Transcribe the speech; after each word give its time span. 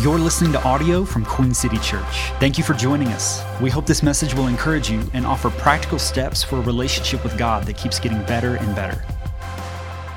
You're 0.00 0.18
listening 0.18 0.52
to 0.52 0.62
audio 0.62 1.04
from 1.04 1.26
Queen 1.26 1.52
City 1.52 1.76
Church. 1.76 2.30
Thank 2.40 2.56
you 2.56 2.64
for 2.64 2.72
joining 2.72 3.08
us. 3.08 3.44
We 3.60 3.68
hope 3.68 3.84
this 3.84 4.02
message 4.02 4.32
will 4.32 4.46
encourage 4.46 4.88
you 4.88 5.02
and 5.12 5.26
offer 5.26 5.50
practical 5.50 5.98
steps 5.98 6.42
for 6.42 6.56
a 6.56 6.62
relationship 6.62 7.22
with 7.22 7.36
God 7.36 7.66
that 7.66 7.76
keeps 7.76 8.00
getting 8.00 8.22
better 8.22 8.54
and 8.54 8.74
better. 8.74 9.04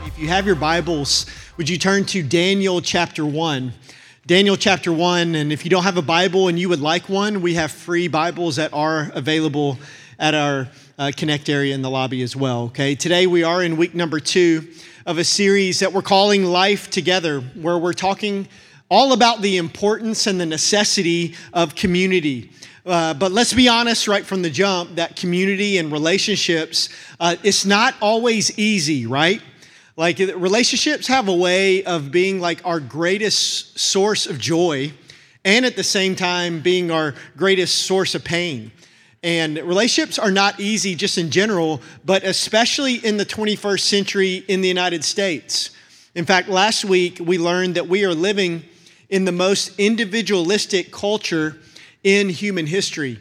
If 0.05 0.17
you 0.17 0.29
have 0.29 0.45
your 0.45 0.55
Bibles, 0.55 1.25
would 1.57 1.67
you 1.67 1.77
turn 1.77 2.05
to 2.05 2.23
Daniel 2.23 2.79
chapter 2.79 3.25
1? 3.25 3.73
Daniel 4.25 4.55
chapter 4.55 4.93
1, 4.93 5.35
and 5.35 5.51
if 5.51 5.65
you 5.65 5.69
don't 5.69 5.83
have 5.83 5.97
a 5.97 6.01
Bible 6.01 6.47
and 6.47 6.57
you 6.57 6.69
would 6.69 6.79
like 6.79 7.09
one, 7.09 7.41
we 7.41 7.55
have 7.55 7.69
free 7.69 8.07
Bibles 8.07 8.55
that 8.55 8.71
are 8.71 9.11
available 9.13 9.77
at 10.17 10.33
our 10.33 10.69
uh, 10.97 11.11
Connect 11.13 11.49
area 11.49 11.75
in 11.75 11.81
the 11.81 11.89
lobby 11.89 12.21
as 12.21 12.37
well. 12.37 12.63
Okay, 12.67 12.95
today 12.95 13.27
we 13.27 13.43
are 13.43 13.61
in 13.61 13.75
week 13.75 13.93
number 13.93 14.21
two 14.21 14.65
of 15.05 15.17
a 15.17 15.25
series 15.25 15.81
that 15.81 15.91
we're 15.91 16.01
calling 16.01 16.45
Life 16.45 16.89
Together, 16.89 17.41
where 17.41 17.77
we're 17.77 17.91
talking 17.91 18.47
all 18.93 19.13
about 19.13 19.41
the 19.41 19.57
importance 19.57 20.27
and 20.27 20.39
the 20.39 20.45
necessity 20.45 21.33
of 21.51 21.73
community. 21.73 22.51
Uh, 22.85 23.11
but 23.15 23.31
let's 23.31 23.51
be 23.51 23.67
honest 23.67 24.07
right 24.07 24.23
from 24.23 24.43
the 24.43 24.51
jump 24.51 24.97
that 24.97 25.15
community 25.15 25.79
and 25.79 25.91
relationships, 25.91 26.89
uh, 27.19 27.35
it's 27.41 27.65
not 27.65 27.95
always 28.03 28.55
easy, 28.59 29.07
right? 29.07 29.41
Like 29.97 30.19
relationships 30.19 31.07
have 31.07 31.27
a 31.27 31.33
way 31.33 31.83
of 31.85 32.11
being 32.11 32.39
like 32.39 32.63
our 32.67 32.79
greatest 32.79 33.79
source 33.79 34.27
of 34.27 34.37
joy 34.37 34.93
and 35.43 35.65
at 35.65 35.75
the 35.75 35.83
same 35.83 36.15
time 36.15 36.59
being 36.59 36.91
our 36.91 37.15
greatest 37.35 37.87
source 37.87 38.13
of 38.13 38.23
pain. 38.23 38.71
And 39.23 39.57
relationships 39.57 40.19
are 40.19 40.29
not 40.29 40.59
easy 40.59 40.93
just 40.93 41.17
in 41.17 41.31
general, 41.31 41.81
but 42.05 42.23
especially 42.23 43.03
in 43.03 43.17
the 43.17 43.25
21st 43.25 43.79
century 43.79 44.35
in 44.47 44.61
the 44.61 44.67
United 44.67 45.03
States. 45.03 45.71
In 46.13 46.25
fact, 46.25 46.47
last 46.47 46.85
week 46.85 47.17
we 47.19 47.39
learned 47.39 47.73
that 47.73 47.87
we 47.87 48.05
are 48.05 48.13
living 48.13 48.63
in 49.13 49.25
the 49.25 49.31
most 49.31 49.79
individualistic 49.79 50.91
culture 50.91 51.55
in 52.03 52.29
human 52.29 52.65
history. 52.65 53.19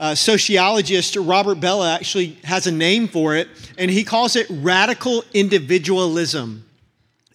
Uh, 0.00 0.12
sociologist 0.12 1.14
Robert 1.14 1.60
Bellah 1.60 1.94
actually 1.94 2.36
has 2.42 2.66
a 2.66 2.72
name 2.72 3.06
for 3.06 3.36
it, 3.36 3.46
and 3.78 3.92
he 3.92 4.02
calls 4.02 4.34
it 4.34 4.48
radical 4.50 5.22
individualism. 5.32 6.64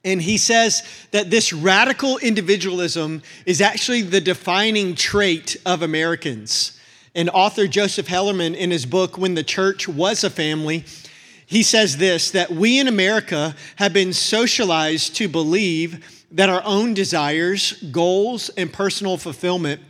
And 0.04 0.22
he 0.22 0.38
says 0.38 0.84
that 1.12 1.32
this 1.32 1.54
radical 1.54 2.18
individualism 2.18 3.24
is 3.46 3.62
actually 3.62 4.02
the 4.02 4.20
defining 4.20 4.96
trait 4.96 5.56
of 5.66 5.82
Americans. 5.82 6.78
And 7.16 7.30
author 7.30 7.66
Joseph 7.66 8.10
Hellerman, 8.10 8.58
in 8.58 8.72
his 8.72 8.86
book, 8.86 9.18
When 9.18 9.36
the 9.36 9.44
Church 9.44 9.88
Was 9.88 10.26
a 10.26 10.30
Family, 10.30 10.84
he 11.46 11.64
says 11.64 11.96
this 11.96 12.32
that 12.32 12.52
we 12.52 12.78
in 12.78 12.90
America 12.90 13.56
have 13.78 13.94
been 13.94 14.12
socialized 14.12 15.16
to 15.16 15.30
believe 15.30 16.25
that 16.36 16.50
our 16.50 16.62
own 16.66 16.94
desires, 16.94 17.82
goals, 17.92 18.50
and 18.50 18.72
personal 18.72 19.18
fulfillment 19.18 19.82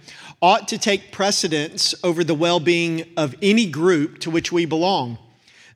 ought 0.43 0.67
to 0.67 0.77
take 0.77 1.11
precedence 1.11 1.95
over 2.03 2.23
the 2.23 2.35
well 2.35 2.59
being 2.59 3.03
of 3.17 3.35
any 3.41 3.65
group 3.65 4.19
to 4.19 4.29
which 4.29 4.51
we 4.51 4.65
belong. 4.65 5.17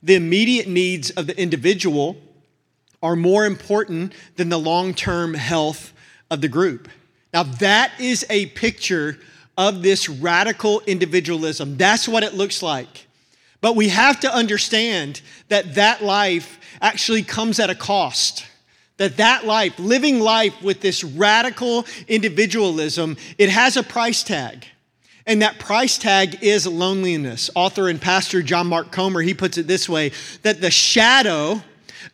The 0.02 0.14
immediate 0.14 0.68
needs 0.68 1.10
of 1.10 1.26
the 1.26 1.38
individual 1.38 2.16
are 3.02 3.16
more 3.16 3.46
important 3.46 4.14
than 4.36 4.48
the 4.48 4.58
long 4.58 4.94
term 4.94 5.34
health 5.34 5.92
of 6.30 6.40
the 6.40 6.48
group. 6.48 6.88
Now, 7.34 7.42
that 7.42 7.92
is 7.98 8.24
a 8.30 8.46
picture 8.46 9.18
of 9.58 9.82
this 9.82 10.08
radical 10.08 10.82
individualism. 10.86 11.76
That's 11.76 12.06
what 12.06 12.22
it 12.22 12.34
looks 12.34 12.62
like. 12.62 13.08
But 13.60 13.74
we 13.74 13.88
have 13.88 14.20
to 14.20 14.32
understand 14.32 15.20
that 15.48 15.74
that 15.74 16.02
life 16.02 16.60
actually 16.80 17.24
comes 17.24 17.58
at 17.58 17.70
a 17.70 17.74
cost 17.74 18.46
that 19.00 19.16
that 19.16 19.46
life 19.46 19.78
living 19.78 20.20
life 20.20 20.60
with 20.62 20.82
this 20.82 21.02
radical 21.02 21.86
individualism 22.06 23.16
it 23.38 23.48
has 23.48 23.78
a 23.78 23.82
price 23.82 24.22
tag. 24.22 24.66
And 25.26 25.40
that 25.42 25.58
price 25.58 25.96
tag 25.96 26.42
is 26.42 26.66
loneliness. 26.66 27.48
Author 27.54 27.88
and 27.88 27.98
pastor 27.98 28.42
john 28.42 28.66
mark 28.66 28.92
comer 28.92 29.22
he 29.22 29.32
puts 29.32 29.56
it 29.56 29.66
this 29.66 29.88
way 29.88 30.12
that 30.42 30.60
the 30.60 30.70
shadow 30.70 31.62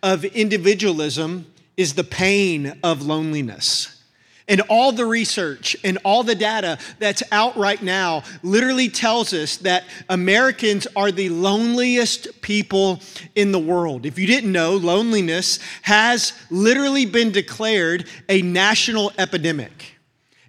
of 0.01 0.25
individualism 0.25 1.47
is 1.77 1.95
the 1.95 2.05
pain 2.05 2.79
of 2.85 3.03
loneliness 3.03 3.96
and 4.49 4.61
all 4.69 4.93
the 4.93 5.05
research 5.05 5.77
and 5.85 5.99
all 6.05 6.23
the 6.23 6.35
data 6.35 6.79
that's 6.99 7.23
out 7.33 7.57
right 7.57 7.83
now 7.83 8.23
literally 8.43 8.89
tells 8.89 9.33
us 9.33 9.57
that 9.59 9.85
Americans 10.09 10.87
are 10.95 11.11
the 11.11 11.29
loneliest 11.29 12.41
people 12.43 13.01
in 13.35 13.53
the 13.53 13.59
world. 13.59 14.07
If 14.07 14.19
you 14.19 14.27
didn't 14.27 14.53
know, 14.53 14.77
loneliness 14.77 15.59
has 15.83 16.33
literally 16.51 17.07
been 17.07 17.33
declared 17.33 18.07
a 18.29 18.43
national 18.43 19.13
epidemic. 19.19 19.96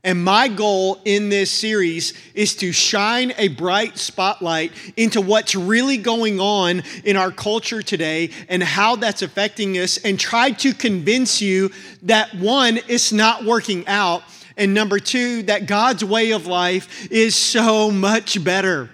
And 0.03 0.23
my 0.23 0.47
goal 0.47 1.01
in 1.05 1.29
this 1.29 1.51
series 1.51 2.13
is 2.33 2.55
to 2.57 2.71
shine 2.71 3.33
a 3.37 3.49
bright 3.49 3.97
spotlight 3.97 4.71
into 4.95 5.19
what's 5.21 5.55
really 5.55 5.97
going 5.97 6.39
on 6.39 6.83
in 7.03 7.17
our 7.17 7.31
culture 7.31 7.81
today 7.81 8.29
and 8.47 8.61
how 8.61 8.95
that's 8.95 9.21
affecting 9.21 9.77
us, 9.77 9.97
and 9.97 10.19
try 10.19 10.51
to 10.51 10.73
convince 10.73 11.41
you 11.41 11.71
that 12.03 12.33
one, 12.35 12.79
it's 12.87 13.11
not 13.11 13.43
working 13.43 13.87
out, 13.87 14.23
and 14.55 14.73
number 14.73 14.99
two, 14.99 15.43
that 15.43 15.67
God's 15.67 16.03
way 16.03 16.31
of 16.31 16.47
life 16.47 17.11
is 17.11 17.35
so 17.35 17.91
much 17.91 18.43
better. 18.43 18.89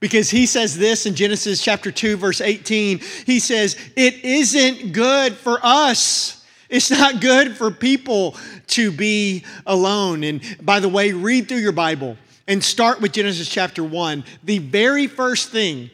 Because 0.00 0.30
he 0.30 0.44
says 0.44 0.76
this 0.76 1.06
in 1.06 1.14
Genesis 1.14 1.62
chapter 1.62 1.90
2, 1.90 2.16
verse 2.16 2.40
18. 2.40 2.98
He 3.24 3.40
says, 3.40 3.76
It 3.96 4.22
isn't 4.24 4.92
good 4.92 5.34
for 5.34 5.58
us 5.62 6.43
it's 6.68 6.90
not 6.90 7.20
good 7.20 7.56
for 7.56 7.70
people 7.70 8.36
to 8.68 8.90
be 8.90 9.44
alone. 9.66 10.24
And 10.24 10.40
by 10.62 10.80
the 10.80 10.88
way, 10.88 11.12
read 11.12 11.48
through 11.48 11.58
your 11.58 11.72
Bible 11.72 12.16
and 12.46 12.62
start 12.62 13.00
with 13.00 13.12
Genesis 13.12 13.48
chapter 13.48 13.82
1. 13.82 14.24
The 14.44 14.58
very 14.58 15.06
first 15.06 15.50
thing 15.50 15.90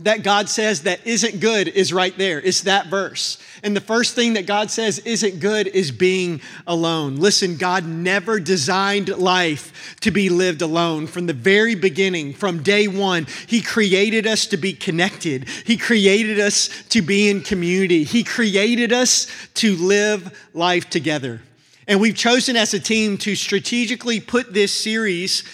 that 0.00 0.24
God 0.24 0.48
says 0.48 0.82
that 0.82 1.06
isn't 1.06 1.38
good 1.38 1.68
is 1.68 1.92
right 1.92 2.16
there. 2.18 2.40
It's 2.40 2.62
that 2.62 2.88
verse. 2.88 3.38
And 3.62 3.76
the 3.76 3.80
first 3.80 4.16
thing 4.16 4.32
that 4.32 4.44
God 4.44 4.68
says 4.72 4.98
isn't 4.98 5.38
good 5.38 5.68
is 5.68 5.92
being 5.92 6.40
alone. 6.66 7.16
Listen, 7.16 7.56
God 7.56 7.86
never 7.86 8.40
designed 8.40 9.08
life 9.08 9.96
to 10.00 10.10
be 10.10 10.30
lived 10.30 10.62
alone. 10.62 11.06
From 11.06 11.26
the 11.26 11.32
very 11.32 11.76
beginning, 11.76 12.34
from 12.34 12.64
day 12.64 12.88
one, 12.88 13.28
He 13.46 13.62
created 13.62 14.26
us 14.26 14.46
to 14.46 14.56
be 14.56 14.72
connected. 14.72 15.48
He 15.64 15.76
created 15.76 16.40
us 16.40 16.70
to 16.88 17.00
be 17.00 17.30
in 17.30 17.42
community. 17.42 18.02
He 18.02 18.24
created 18.24 18.92
us 18.92 19.28
to 19.54 19.76
live 19.76 20.48
life 20.54 20.90
together. 20.90 21.40
And 21.86 22.00
we've 22.00 22.16
chosen 22.16 22.56
as 22.56 22.74
a 22.74 22.80
team 22.80 23.16
to 23.18 23.36
strategically 23.36 24.18
put 24.18 24.52
this 24.52 24.72
series 24.72 25.44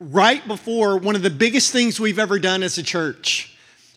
right 0.00 0.46
before 0.48 0.98
one 0.98 1.14
of 1.14 1.22
the 1.22 1.30
biggest 1.30 1.72
things 1.72 2.00
we've 2.00 2.18
ever 2.18 2.40
done 2.40 2.64
as 2.64 2.76
a 2.76 2.82
church 2.82 3.53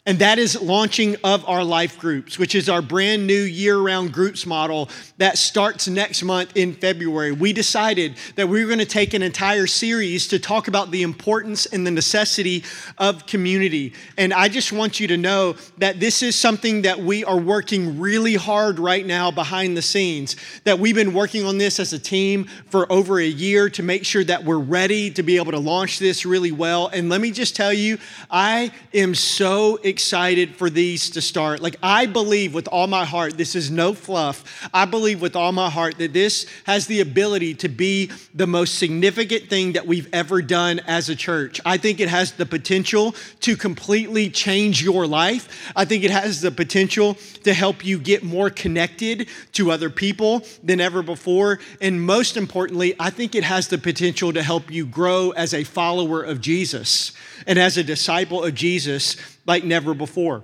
and 0.07 0.19
that 0.19 0.40
is 0.40 0.59
launching 0.62 1.18
of 1.25 1.47
our 1.50 1.66
life 1.66 2.00
groups, 2.00 2.40
which 2.40 2.56
is 2.56 2.69
our 2.69 2.81
brand 2.81 3.28
new 3.28 3.41
year 3.41 3.78
round 3.78 4.13
groups 4.13 4.45
model 4.45 4.90
that 5.18 5.38
starts 5.38 5.90
next 5.90 6.23
month 6.23 6.56
in 6.56 6.73
February. 6.73 7.34
We 7.34 7.51
decided 7.51 8.16
that 8.38 8.47
we 8.47 8.63
were 8.63 8.67
going 8.67 8.79
to 8.79 8.85
take 8.85 9.13
an 9.13 9.22
entire 9.22 9.67
series 9.67 10.29
to 10.29 10.40
talk 10.40 10.69
about 10.69 10.91
the 10.91 11.03
importance 11.03 11.66
and 11.66 11.85
the 11.85 11.91
necessity 11.91 12.63
of 12.97 13.25
community. 13.25 13.94
And 14.17 14.34
I 14.34 14.47
just 14.47 14.72
want 14.72 14.97
you 15.01 15.09
to 15.09 15.17
know 15.17 15.57
that 15.79 16.00
this 16.00 16.23
is 16.23 16.38
something 16.38 16.84
that 16.84 17.00
we 17.00 17.25
are 17.25 17.38
working 17.38 18.00
really 18.00 18.35
hard 18.35 18.79
right 18.79 19.06
now 19.06 19.29
behind 19.29 19.75
the 19.75 19.81
scenes, 19.81 20.38
that 20.63 20.79
we've 20.79 20.96
been 20.96 21.13
working 21.13 21.44
on 21.44 21.57
this 21.57 21.81
as 21.81 21.91
a 21.91 22.00
team 22.00 22.46
for 22.69 22.90
over 22.90 23.19
a 23.19 23.28
year 23.28 23.69
to 23.72 23.84
make 23.84 24.06
sure 24.06 24.23
that 24.23 24.46
we're 24.46 24.57
ready 24.57 25.12
to 25.12 25.22
be 25.22 25.35
able 25.35 25.51
to 25.51 25.59
launch 25.59 26.00
this 26.00 26.25
really 26.25 26.53
well. 26.53 26.88
And 26.88 27.09
let 27.09 27.19
me 27.19 27.31
just 27.31 27.57
tell 27.57 27.73
you, 27.73 27.97
I 28.31 28.72
am 28.94 29.13
so 29.13 29.75
excited 29.84 29.97
excited 29.97 30.56
for 30.56 30.69
these 30.69 31.09
to 31.09 31.19
start. 31.19 31.59
Like, 31.59 31.75
I 31.81 32.06
believe 32.06 32.53
with 32.53 32.68
all 32.68 32.85
my 32.85 33.03
heart, 33.03 33.35
this 33.35 33.56
is 33.56 33.72
no 33.72 33.96
fluff. 33.96 34.69
I 34.72 34.85
believe 34.85 35.22
with 35.24 35.35
all 35.35 35.52
my 35.52 35.72
heart 35.72 35.97
that 35.97 36.13
this 36.13 36.46
has 36.66 36.85
the 36.85 37.02
ability 37.02 37.55
to 37.55 37.67
be 37.67 38.11
the 38.35 38.46
most 38.46 38.76
significant 38.76 39.49
thing 39.49 39.73
that 39.73 39.88
we've 39.88 40.08
ever 40.14 40.44
done 40.44 40.82
as 40.85 41.09
a 41.09 41.16
church. 41.16 41.59
I 41.66 41.78
think 41.78 41.99
it 41.99 42.09
has 42.09 42.34
the 42.34 42.46
potential 42.46 43.16
to 43.40 43.58
completely 43.58 44.29
change 44.29 44.84
your 44.84 45.08
life. 45.08 45.72
I 45.76 45.84
think 45.84 46.03
it 46.03 46.11
has 46.11 46.41
the 46.41 46.52
potential 46.52 47.16
to 47.43 47.55
help 47.55 47.84
you 47.84 47.97
get 47.97 48.22
more 48.22 48.52
connected 48.52 49.28
to 49.53 49.72
other 49.72 49.90
people 49.90 50.43
than 50.61 50.79
ever 50.79 51.02
before. 51.02 51.58
And 51.82 52.00
most 52.03 52.38
importantly, 52.38 52.93
I 53.00 53.09
think 53.09 53.34
it 53.34 53.43
has 53.43 53.67
the 53.67 53.79
potential 53.79 54.32
to 54.32 54.43
help 54.43 54.70
you 54.70 54.85
grow 54.85 55.32
as 55.32 55.55
a 55.55 55.64
follower 55.64 56.22
of 56.22 56.40
Jesus 56.40 57.14
and 57.47 57.58
as 57.58 57.78
a 57.78 57.84
disciple 57.84 58.43
of 58.43 58.53
Jesus 58.53 59.17
like 59.47 59.64
never 59.64 59.96
before. 59.96 60.44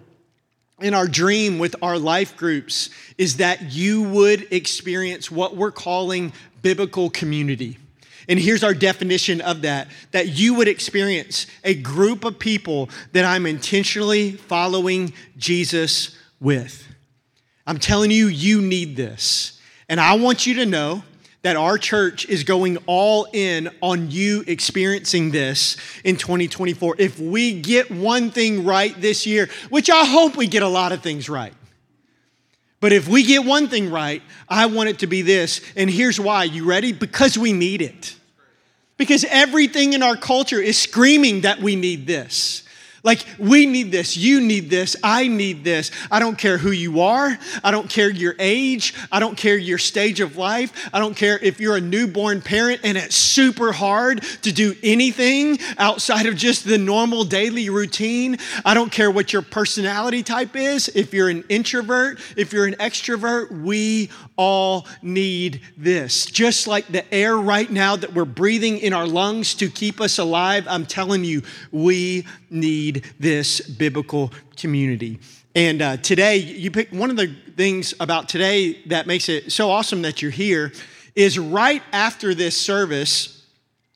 And 0.80 0.96
our 0.96 1.08
dream 1.08 1.60
with 1.60 1.76
our 1.84 2.00
life 2.00 2.36
groups 2.36 2.90
is 3.18 3.38
that 3.38 3.74
you 3.74 4.04
would 4.04 4.52
experience 4.52 5.30
what 5.30 5.56
we're 5.56 5.72
calling 5.72 6.34
biblical 6.64 7.10
community. 7.12 7.78
And 8.28 8.40
here's 8.40 8.64
our 8.64 8.74
definition 8.74 9.42
of 9.42 9.62
that 9.64 9.90
that 10.12 10.30
you 10.30 10.56
would 10.56 10.68
experience 10.68 11.46
a 11.64 11.76
group 11.76 12.24
of 12.24 12.40
people 12.40 12.90
that 13.12 13.26
I'm 13.26 13.46
intentionally 13.46 14.32
following 14.32 15.14
Jesus 15.38 16.18
with. 16.40 16.88
I'm 17.68 17.80
telling 17.80 18.12
you, 18.12 18.28
you 18.28 18.62
need 18.62 18.96
this. 18.96 19.60
And 19.88 20.00
I 20.00 20.16
want 20.16 20.48
you 20.48 20.56
to 20.56 20.66
know 20.66 21.04
that 21.44 21.58
our 21.58 21.78
church 21.78 22.26
is 22.26 22.44
going 22.44 22.78
all 22.86 23.28
in 23.34 23.70
on 23.82 24.10
you 24.10 24.44
experiencing 24.48 25.32
this 25.32 25.78
in 26.04 26.16
2024. 26.16 26.96
If 26.98 27.20
we 27.20 27.60
get 27.62 27.92
one 27.92 28.32
thing 28.32 28.66
right 28.66 29.00
this 29.00 29.28
year, 29.28 29.50
which 29.70 29.90
I 29.90 30.06
hope 30.06 30.36
we 30.36 30.48
get 30.48 30.64
a 30.64 30.68
lot 30.68 30.94
of 30.94 31.02
things 31.02 31.30
right. 31.30 31.54
But 32.80 32.92
if 32.92 33.08
we 33.08 33.24
get 33.24 33.46
one 33.46 33.68
thing 33.68 33.92
right, 33.92 34.22
I 34.50 34.66
want 34.66 34.90
it 34.90 35.00
to 35.00 35.08
be 35.08 35.22
this. 35.22 35.62
And 35.78 35.90
here's 35.90 36.20
why. 36.20 36.46
You 36.46 36.66
ready? 36.66 36.92
Because 36.92 37.38
we 37.38 37.54
need 37.54 37.82
it. 37.82 38.16
Because 38.98 39.26
everything 39.30 39.94
in 39.94 40.04
our 40.04 40.18
culture 40.18 40.60
is 40.60 40.78
screaming 40.78 41.42
that 41.42 41.60
we 41.60 41.76
need 41.76 42.08
this. 42.08 42.63
Like, 43.04 43.26
we 43.38 43.66
need 43.66 43.92
this. 43.92 44.16
You 44.16 44.40
need 44.40 44.70
this. 44.70 44.96
I 45.04 45.28
need 45.28 45.66
this. 45.66 45.92
I 46.10 46.20
don't 46.20 46.38
care 46.38 46.58
who 46.58 46.72
you 46.72 47.02
are. 47.02 47.38
I 47.62 47.72
don't 47.72 47.90
care 47.90 48.10
your 48.10 48.34
age. 48.40 48.94
I 49.12 49.20
don't 49.20 49.36
care 49.36 49.58
your 49.58 49.78
stage 49.78 50.22
of 50.22 50.38
life. 50.38 50.90
I 50.94 51.00
don't 51.00 51.16
care 51.16 51.38
if 51.40 51.60
you're 51.60 51.76
a 51.76 51.82
newborn 51.82 52.42
parent 52.42 52.80
and 52.86 52.98
it's 52.98 53.16
super 53.16 53.74
hard 53.74 54.24
to 54.44 54.54
do 54.54 54.74
anything 54.84 55.60
outside 55.78 56.28
of 56.28 56.38
just 56.38 56.64
the 56.64 56.78
normal 56.78 57.26
daily 57.26 57.70
routine. 57.70 58.38
I 58.64 58.74
don't 58.74 58.92
care 58.92 59.12
what 59.12 59.34
your 59.34 59.42
personality 59.42 60.24
type 60.24 60.56
is. 60.56 60.90
If 60.96 61.14
you're 61.14 61.30
an 61.30 61.44
introvert, 61.50 62.20
if 62.38 62.54
you're 62.54 62.66
an 62.66 62.76
extrovert, 62.76 63.52
we 63.52 64.12
all 64.38 64.88
need 65.02 65.62
this. 65.76 66.26
Just 66.26 66.68
like 66.68 66.88
the 66.88 67.14
air 67.14 67.36
right 67.36 67.70
now 67.70 67.98
that 67.98 68.14
we're 68.14 68.24
breathing 68.24 68.78
in 68.78 68.94
our 68.94 69.08
lungs 69.08 69.56
to 69.56 69.70
keep 69.70 70.00
us 70.00 70.20
alive, 70.20 70.66
I'm 70.70 70.86
telling 70.86 71.26
you, 71.26 71.42
we 71.72 72.26
need 72.50 72.93
this 73.20 73.62
biblical 73.62 74.32
community. 74.58 75.20
And 75.56 75.82
uh, 75.82 75.98
today, 75.98 76.38
you 76.38 76.72
pick 76.72 76.92
one 76.92 77.10
of 77.10 77.18
the 77.18 77.34
things 77.56 77.94
about 78.00 78.28
today 78.28 78.82
that 78.88 79.06
makes 79.06 79.30
it 79.30 79.52
so 79.52 79.70
awesome 79.70 80.02
that 80.02 80.22
you're 80.22 80.32
here 80.32 80.72
is 81.16 81.38
right 81.38 81.84
after 81.92 82.34
this 82.34 82.58
service 82.60 83.44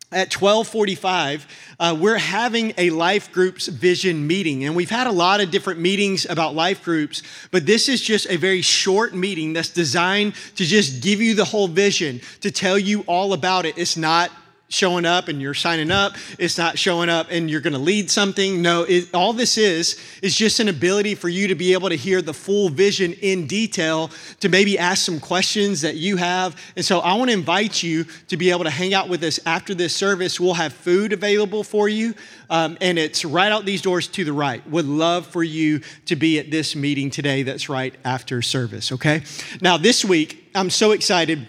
at 0.10 0.34
1245 0.34 1.48
uh, 1.80 1.98
we're 2.00 2.18
having 2.18 2.74
a 2.78 2.90
life 2.92 3.30
groups 3.34 3.68
vision 3.68 4.26
meeting 4.26 4.64
and 4.64 4.74
we've 4.74 4.90
had 4.90 5.06
a 5.06 5.12
lot 5.12 5.42
of 5.42 5.52
different 5.52 5.82
meetings 5.82 6.26
about 6.30 6.56
life 6.56 6.82
groups 6.82 7.24
but 7.52 7.66
this 7.66 7.90
is 7.90 8.02
just 8.02 8.26
a 8.30 8.38
very 8.38 8.62
short 8.62 9.14
meeting 9.14 9.52
that's 9.52 9.70
designed 9.70 10.34
to 10.56 10.64
just 10.64 11.04
give 11.04 11.20
you 11.22 11.36
the 11.36 11.44
whole 11.44 11.68
vision 11.68 12.22
to 12.40 12.50
tell 12.50 12.80
you 12.80 13.02
all 13.02 13.34
about 13.34 13.66
it 13.66 13.78
it's 13.78 13.98
not 13.98 14.32
showing 14.70 15.06
up 15.06 15.28
and 15.28 15.42
you're 15.42 15.54
signing 15.54 15.92
up. 15.92 16.16
It's 16.38 16.58
not 16.58 16.78
showing 16.78 17.10
up 17.10 17.28
and 17.30 17.50
you're 17.50 17.62
going 17.62 17.74
to 17.74 17.80
lead 17.80 18.12
something. 18.12 18.62
No, 18.62 18.84
it, 18.84 19.14
all 19.14 19.34
this 19.34 19.58
is 19.58 20.00
is 20.22 20.36
just 20.36 20.60
an 20.60 20.68
ability 20.68 21.16
for 21.16 21.30
you 21.30 21.48
to 21.48 21.56
be 21.56 21.74
able 21.74 21.90
to 21.90 21.96
hear 21.96 22.22
the 22.22 22.34
full 22.34 22.70
vision 22.70 23.14
in 23.14 23.48
detail, 23.48 24.12
to 24.40 24.50
maybe 24.50 24.78
ask 24.78 25.06
some 25.06 25.20
questions 25.20 25.82
that 25.82 25.96
you 25.96 26.18
have. 26.18 26.56
And 26.76 26.84
so 26.84 27.00
I 27.00 27.14
want 27.14 27.30
to 27.30 27.34
invite 27.34 27.82
you 27.82 28.06
to 28.28 28.38
be 28.38 28.52
able 28.52 28.66
to 28.66 28.70
hang 28.70 28.94
out 28.94 29.10
with 29.10 29.24
us 29.24 29.40
after 29.46 29.74
this 29.74 29.96
service. 29.96 30.40
We'll 30.40 30.54
have 30.54 30.74
food 30.74 31.14
available 31.14 31.64
for 31.64 31.88
you, 31.88 32.14
um, 32.50 32.78
and 32.82 33.00
it's 33.00 33.24
right 33.24 33.52
out 33.52 33.66
these 33.66 33.82
doors 33.82 34.08
to 34.10 34.24
the 34.24 34.34
right. 34.34 34.68
Would 34.70 34.86
love 34.86 35.28
for 35.28 35.44
you 35.44 35.82
to 36.06 36.16
be 36.16 36.40
at 36.40 36.52
this 36.52 36.76
meeting 36.76 37.10
today 37.10 37.44
that's 37.44 37.70
right 37.70 37.96
after 38.04 38.42
service, 38.42 38.92
okay? 38.92 39.24
Now, 39.62 39.78
this 39.78 40.04
week, 40.04 40.50
I'm 40.56 40.70
so 40.70 40.92
excited 40.92 41.48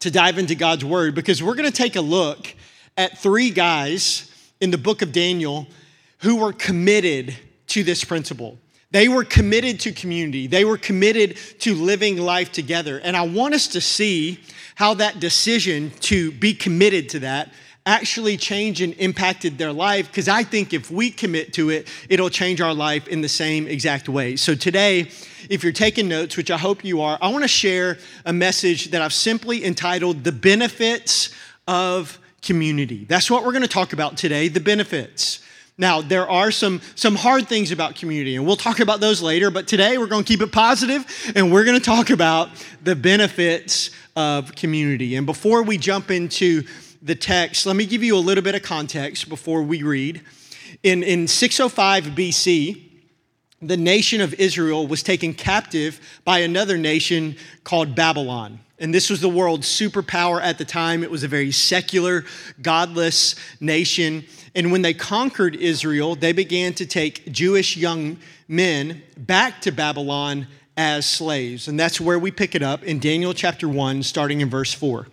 to 0.00 0.10
dive 0.10 0.38
into 0.38 0.54
God's 0.54 0.84
word 0.84 1.14
because 1.14 1.42
we're 1.42 1.54
going 1.54 1.70
to 1.70 1.76
take 1.76 1.96
a 1.96 2.00
look 2.00 2.54
at 2.96 3.18
three 3.18 3.50
guys 3.50 4.30
in 4.60 4.70
the 4.70 4.78
book 4.78 5.02
of 5.02 5.12
Daniel 5.12 5.66
who 6.18 6.36
were 6.36 6.52
committed 6.52 7.36
to 7.68 7.82
this 7.82 8.04
principle. 8.04 8.58
They 8.90 9.08
were 9.08 9.24
committed 9.24 9.80
to 9.80 9.92
community. 9.92 10.46
They 10.46 10.64
were 10.64 10.76
committed 10.76 11.36
to 11.60 11.74
living 11.74 12.18
life 12.18 12.50
together. 12.50 12.98
And 12.98 13.16
I 13.16 13.22
want 13.22 13.54
us 13.54 13.68
to 13.68 13.80
see 13.80 14.40
how 14.74 14.94
that 14.94 15.20
decision 15.20 15.92
to 16.00 16.32
be 16.32 16.54
committed 16.54 17.08
to 17.10 17.20
that 17.20 17.52
actually 17.86 18.36
changed 18.36 18.80
and 18.80 18.94
impacted 18.94 19.58
their 19.58 19.72
life 19.72 20.06
because 20.08 20.28
I 20.28 20.42
think 20.42 20.72
if 20.72 20.90
we 20.90 21.10
commit 21.10 21.52
to 21.54 21.70
it, 21.70 21.88
it'll 22.08 22.30
change 22.30 22.60
our 22.60 22.74
life 22.74 23.08
in 23.08 23.20
the 23.20 23.28
same 23.28 23.66
exact 23.66 24.08
way. 24.08 24.36
So 24.36 24.54
today, 24.54 25.10
if 25.48 25.62
you're 25.62 25.72
taking 25.72 26.08
notes, 26.08 26.36
which 26.36 26.50
I 26.50 26.58
hope 26.58 26.84
you 26.84 27.00
are, 27.00 27.18
I 27.22 27.28
want 27.28 27.42
to 27.42 27.48
share 27.48 27.98
a 28.26 28.32
message 28.32 28.90
that 28.90 29.00
I've 29.00 29.14
simply 29.14 29.64
entitled 29.64 30.24
The 30.24 30.32
Benefits 30.32 31.34
of 31.66 32.18
Community. 32.42 33.06
That's 33.06 33.30
what 33.30 33.44
we're 33.44 33.52
going 33.52 33.62
to 33.62 33.68
talk 33.68 33.92
about 33.92 34.16
today 34.16 34.48
the 34.48 34.60
benefits. 34.60 35.40
Now, 35.78 36.02
there 36.02 36.28
are 36.28 36.50
some, 36.50 36.82
some 36.94 37.14
hard 37.14 37.48
things 37.48 37.72
about 37.72 37.94
community, 37.94 38.36
and 38.36 38.44
we'll 38.44 38.56
talk 38.56 38.80
about 38.80 39.00
those 39.00 39.22
later, 39.22 39.50
but 39.50 39.66
today 39.66 39.96
we're 39.96 40.08
going 40.08 40.24
to 40.24 40.28
keep 40.28 40.42
it 40.42 40.52
positive 40.52 41.06
and 41.34 41.50
we're 41.50 41.64
going 41.64 41.78
to 41.78 41.84
talk 41.84 42.10
about 42.10 42.50
the 42.82 42.94
benefits 42.94 43.90
of 44.14 44.54
community. 44.54 45.16
And 45.16 45.24
before 45.24 45.62
we 45.62 45.78
jump 45.78 46.10
into 46.10 46.64
the 47.02 47.14
text, 47.14 47.66
let 47.66 47.76
me 47.76 47.86
give 47.86 48.02
you 48.02 48.16
a 48.16 48.18
little 48.18 48.44
bit 48.44 48.54
of 48.54 48.62
context 48.62 49.28
before 49.28 49.62
we 49.62 49.82
read. 49.82 50.22
In, 50.82 51.02
in 51.02 51.26
605 51.26 52.04
BC, 52.14 52.82
the 53.62 53.76
nation 53.76 54.20
of 54.20 54.34
Israel 54.34 54.86
was 54.86 55.02
taken 55.02 55.34
captive 55.34 56.00
by 56.24 56.38
another 56.38 56.78
nation 56.78 57.36
called 57.64 57.94
Babylon. 57.94 58.60
And 58.78 58.94
this 58.94 59.10
was 59.10 59.20
the 59.20 59.28
world's 59.28 59.68
superpower 59.68 60.40
at 60.42 60.56
the 60.56 60.64
time. 60.64 61.02
It 61.02 61.10
was 61.10 61.22
a 61.22 61.28
very 61.28 61.52
secular, 61.52 62.24
godless 62.62 63.34
nation. 63.60 64.24
And 64.54 64.72
when 64.72 64.80
they 64.80 64.94
conquered 64.94 65.54
Israel, 65.54 66.14
they 66.14 66.32
began 66.32 66.72
to 66.74 66.86
take 66.86 67.30
Jewish 67.30 67.76
young 67.76 68.16
men 68.48 69.02
back 69.18 69.60
to 69.62 69.70
Babylon 69.70 70.46
as 70.78 71.04
slaves. 71.04 71.68
And 71.68 71.78
that's 71.78 72.00
where 72.00 72.18
we 72.18 72.30
pick 72.30 72.54
it 72.54 72.62
up 72.62 72.82
in 72.82 72.98
Daniel 72.98 73.34
chapter 73.34 73.68
1, 73.68 74.02
starting 74.02 74.40
in 74.40 74.48
verse 74.48 74.72
4. 74.72 75.06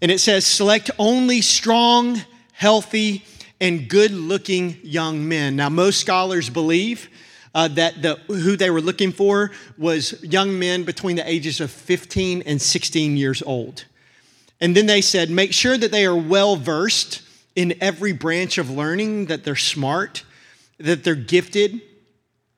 And 0.00 0.10
it 0.10 0.20
says, 0.20 0.46
Select 0.46 0.90
only 0.98 1.40
strong, 1.40 2.20
healthy, 2.52 3.24
and 3.60 3.88
good 3.88 4.10
looking 4.10 4.76
young 4.82 5.28
men. 5.28 5.56
Now, 5.56 5.68
most 5.68 6.00
scholars 6.00 6.50
believe 6.50 7.08
uh, 7.54 7.68
that 7.68 8.02
the, 8.02 8.16
who 8.26 8.56
they 8.56 8.70
were 8.70 8.82
looking 8.82 9.12
for 9.12 9.50
was 9.78 10.22
young 10.22 10.58
men 10.58 10.84
between 10.84 11.16
the 11.16 11.28
ages 11.28 11.60
of 11.60 11.70
15 11.70 12.42
and 12.42 12.60
16 12.60 13.16
years 13.16 13.42
old. 13.42 13.86
And 14.60 14.76
then 14.76 14.86
they 14.86 15.00
said, 15.00 15.30
make 15.30 15.52
sure 15.52 15.76
that 15.76 15.90
they 15.90 16.04
are 16.04 16.16
well 16.16 16.56
versed 16.56 17.22
in 17.54 17.74
every 17.80 18.12
branch 18.12 18.58
of 18.58 18.70
learning, 18.70 19.26
that 19.26 19.44
they're 19.44 19.56
smart, 19.56 20.22
that 20.78 21.02
they're 21.02 21.14
gifted 21.14 21.80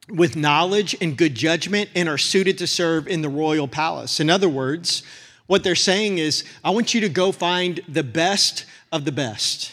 with 0.09 0.35
knowledge 0.35 0.97
and 1.01 1.17
good 1.17 1.35
judgment, 1.37 1.91
and 1.95 2.09
are 2.09 2.19
suited 2.19 2.59
to 2.59 2.67
serve 2.67 3.07
in 3.07 3.23
the 3.23 3.29
royal 3.29 3.69
palace. 3.69 4.19
In 4.19 4.29
other 4.29 4.49
words, 4.49 5.05
what 5.49 5.65
they're 5.65 5.75
saying 5.75 6.19
is, 6.19 6.45
I 6.63 6.71
want 6.71 6.95
you 6.95 7.01
to 7.01 7.09
go 7.09 7.33
find 7.33 7.81
the 7.89 8.05
best 8.05 8.65
of 8.93 9.05
the 9.05 9.13
best. 9.13 9.73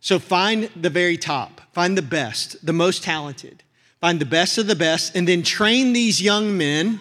So 0.00 0.18
find 0.18 0.70
the 0.74 0.88
very 0.88 1.18
top, 1.18 1.60
find 1.72 1.98
the 1.98 2.02
best, 2.02 2.64
the 2.64 2.72
most 2.72 3.04
talented 3.04 3.62
find 4.00 4.20
the 4.20 4.26
best 4.26 4.58
of 4.58 4.66
the 4.66 4.74
best, 4.76 5.16
and 5.16 5.26
then 5.26 5.42
train 5.42 5.92
these 5.92 6.20
young 6.20 6.56
men 6.56 7.00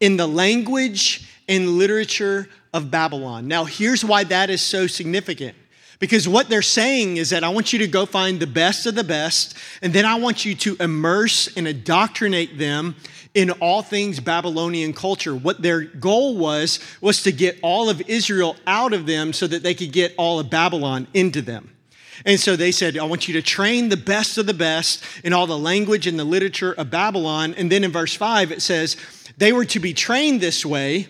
in 0.00 0.16
the 0.16 0.26
language 0.26 1.28
and 1.48 1.70
literature 1.70 2.48
of 2.72 2.90
Babylon. 2.90 3.48
Now, 3.48 3.64
here's 3.64 4.04
why 4.04 4.24
that 4.24 4.50
is 4.50 4.60
so 4.60 4.86
significant. 4.86 5.56
Because 5.98 6.28
what 6.28 6.50
they're 6.50 6.60
saying 6.60 7.16
is 7.16 7.30
that 7.30 7.42
I 7.42 7.48
want 7.48 7.72
you 7.72 7.78
to 7.78 7.86
go 7.86 8.04
find 8.04 8.38
the 8.38 8.46
best 8.46 8.84
of 8.84 8.94
the 8.94 9.04
best, 9.04 9.56
and 9.80 9.94
then 9.94 10.04
I 10.04 10.16
want 10.16 10.44
you 10.44 10.54
to 10.54 10.76
immerse 10.78 11.48
and 11.56 11.66
indoctrinate 11.66 12.58
them 12.58 12.96
in 13.36 13.50
all 13.50 13.82
things 13.82 14.18
Babylonian 14.18 14.94
culture. 14.94 15.36
What 15.36 15.60
their 15.60 15.82
goal 15.82 16.38
was, 16.38 16.80
was 17.02 17.22
to 17.24 17.32
get 17.32 17.58
all 17.62 17.90
of 17.90 18.00
Israel 18.08 18.56
out 18.66 18.94
of 18.94 19.04
them 19.04 19.34
so 19.34 19.46
that 19.46 19.62
they 19.62 19.74
could 19.74 19.92
get 19.92 20.14
all 20.16 20.40
of 20.40 20.48
Babylon 20.48 21.06
into 21.12 21.42
them. 21.42 21.76
And 22.24 22.40
so 22.40 22.56
they 22.56 22.72
said, 22.72 22.96
I 22.96 23.04
want 23.04 23.28
you 23.28 23.34
to 23.34 23.42
train 23.42 23.90
the 23.90 23.96
best 23.96 24.38
of 24.38 24.46
the 24.46 24.54
best 24.54 25.04
in 25.22 25.34
all 25.34 25.46
the 25.46 25.58
language 25.58 26.06
and 26.06 26.18
the 26.18 26.24
literature 26.24 26.72
of 26.72 26.90
Babylon. 26.90 27.52
And 27.58 27.70
then 27.70 27.84
in 27.84 27.92
verse 27.92 28.14
5, 28.14 28.52
it 28.52 28.62
says, 28.62 28.96
they 29.36 29.52
were 29.52 29.66
to 29.66 29.80
be 29.80 29.92
trained 29.92 30.40
this 30.40 30.64
way 30.64 31.06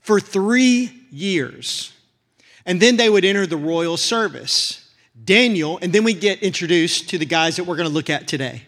for 0.00 0.18
three 0.18 1.04
years. 1.10 1.92
And 2.64 2.80
then 2.80 2.96
they 2.96 3.10
would 3.10 3.26
enter 3.26 3.46
the 3.46 3.58
royal 3.58 3.98
service. 3.98 4.90
Daniel, 5.22 5.78
and 5.82 5.92
then 5.92 6.04
we 6.04 6.14
get 6.14 6.42
introduced 6.42 7.10
to 7.10 7.18
the 7.18 7.26
guys 7.26 7.56
that 7.56 7.64
we're 7.64 7.76
going 7.76 7.88
to 7.88 7.94
look 7.94 8.08
at 8.08 8.26
today. 8.26 8.62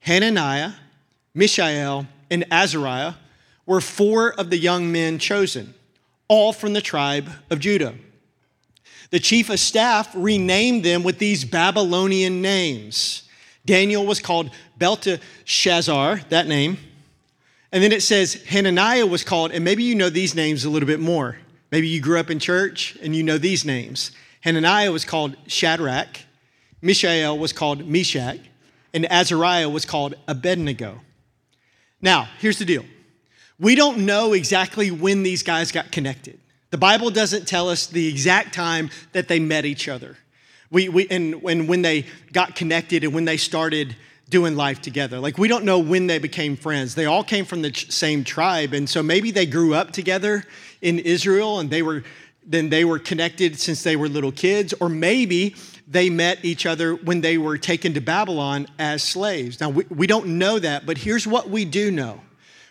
Hananiah, 0.00 0.74
Mishael, 1.34 2.06
and 2.30 2.44
Azariah 2.50 3.14
were 3.66 3.80
four 3.80 4.32
of 4.32 4.50
the 4.50 4.58
young 4.58 4.90
men 4.90 5.18
chosen, 5.18 5.74
all 6.28 6.52
from 6.52 6.72
the 6.72 6.80
tribe 6.80 7.30
of 7.50 7.58
Judah. 7.58 7.94
The 9.10 9.20
chief 9.20 9.50
of 9.50 9.58
staff 9.58 10.10
renamed 10.14 10.84
them 10.84 11.02
with 11.02 11.18
these 11.18 11.44
Babylonian 11.44 12.42
names. 12.42 13.22
Daniel 13.64 14.06
was 14.06 14.20
called 14.20 14.50
Belteshazzar, 14.78 16.20
that 16.28 16.46
name. 16.46 16.78
And 17.72 17.82
then 17.82 17.92
it 17.92 18.02
says 18.02 18.42
Hananiah 18.44 19.06
was 19.06 19.24
called, 19.24 19.52
and 19.52 19.64
maybe 19.64 19.82
you 19.82 19.94
know 19.94 20.08
these 20.08 20.34
names 20.34 20.64
a 20.64 20.70
little 20.70 20.86
bit 20.86 21.00
more. 21.00 21.36
Maybe 21.70 21.88
you 21.88 22.00
grew 22.00 22.18
up 22.18 22.30
in 22.30 22.38
church 22.38 22.96
and 23.02 23.14
you 23.14 23.22
know 23.22 23.36
these 23.36 23.64
names. 23.64 24.12
Hananiah 24.40 24.92
was 24.92 25.04
called 25.04 25.36
Shadrach, 25.46 26.20
Mishael 26.80 27.36
was 27.38 27.52
called 27.52 27.86
Meshach, 27.86 28.38
and 28.94 29.10
Azariah 29.10 29.68
was 29.68 29.84
called 29.84 30.14
Abednego. 30.26 31.00
Now, 32.00 32.28
here's 32.38 32.58
the 32.58 32.64
deal 32.64 32.84
we 33.58 33.74
don't 33.74 34.06
know 34.06 34.32
exactly 34.32 34.90
when 34.90 35.22
these 35.22 35.42
guys 35.42 35.72
got 35.72 35.90
connected 35.90 36.38
The 36.70 36.78
Bible 36.78 37.10
doesn't 37.10 37.46
tell 37.46 37.68
us 37.68 37.86
the 37.86 38.06
exact 38.06 38.54
time 38.54 38.90
that 39.12 39.28
they 39.28 39.40
met 39.40 39.64
each 39.64 39.88
other. 39.88 40.16
We, 40.70 40.88
we, 40.88 41.08
and, 41.08 41.34
and 41.44 41.68
when 41.68 41.82
they 41.82 42.04
got 42.32 42.54
connected 42.54 43.02
and 43.02 43.14
when 43.14 43.24
they 43.24 43.38
started 43.38 43.96
doing 44.28 44.54
life 44.54 44.82
together. 44.82 45.18
Like, 45.18 45.38
we 45.38 45.48
don't 45.48 45.64
know 45.64 45.78
when 45.78 46.06
they 46.06 46.18
became 46.18 46.56
friends. 46.56 46.94
They 46.94 47.06
all 47.06 47.24
came 47.24 47.46
from 47.46 47.62
the 47.62 47.70
ch- 47.70 47.90
same 47.90 48.24
tribe. 48.24 48.74
And 48.74 48.86
so 48.86 49.02
maybe 49.02 49.30
they 49.30 49.46
grew 49.46 49.72
up 49.72 49.92
together 49.92 50.44
in 50.82 50.98
Israel 50.98 51.60
and 51.60 51.70
they 51.70 51.80
were 51.80 52.04
then 52.48 52.70
they 52.70 52.84
were 52.84 52.98
connected 52.98 53.58
since 53.58 53.82
they 53.82 53.94
were 53.94 54.08
little 54.08 54.32
kids, 54.32 54.72
or 54.80 54.88
maybe 54.88 55.54
they 55.90 56.10
met 56.10 56.44
each 56.44 56.66
other 56.66 56.94
when 56.94 57.22
they 57.22 57.38
were 57.38 57.56
taken 57.56 57.94
to 57.94 58.00
Babylon 58.00 58.66
as 58.78 59.02
slaves. 59.02 59.58
Now, 59.60 59.70
we, 59.70 59.84
we 59.88 60.06
don't 60.06 60.38
know 60.38 60.58
that, 60.58 60.84
but 60.84 60.98
here's 60.98 61.26
what 61.26 61.48
we 61.48 61.64
do 61.64 61.90
know. 61.90 62.20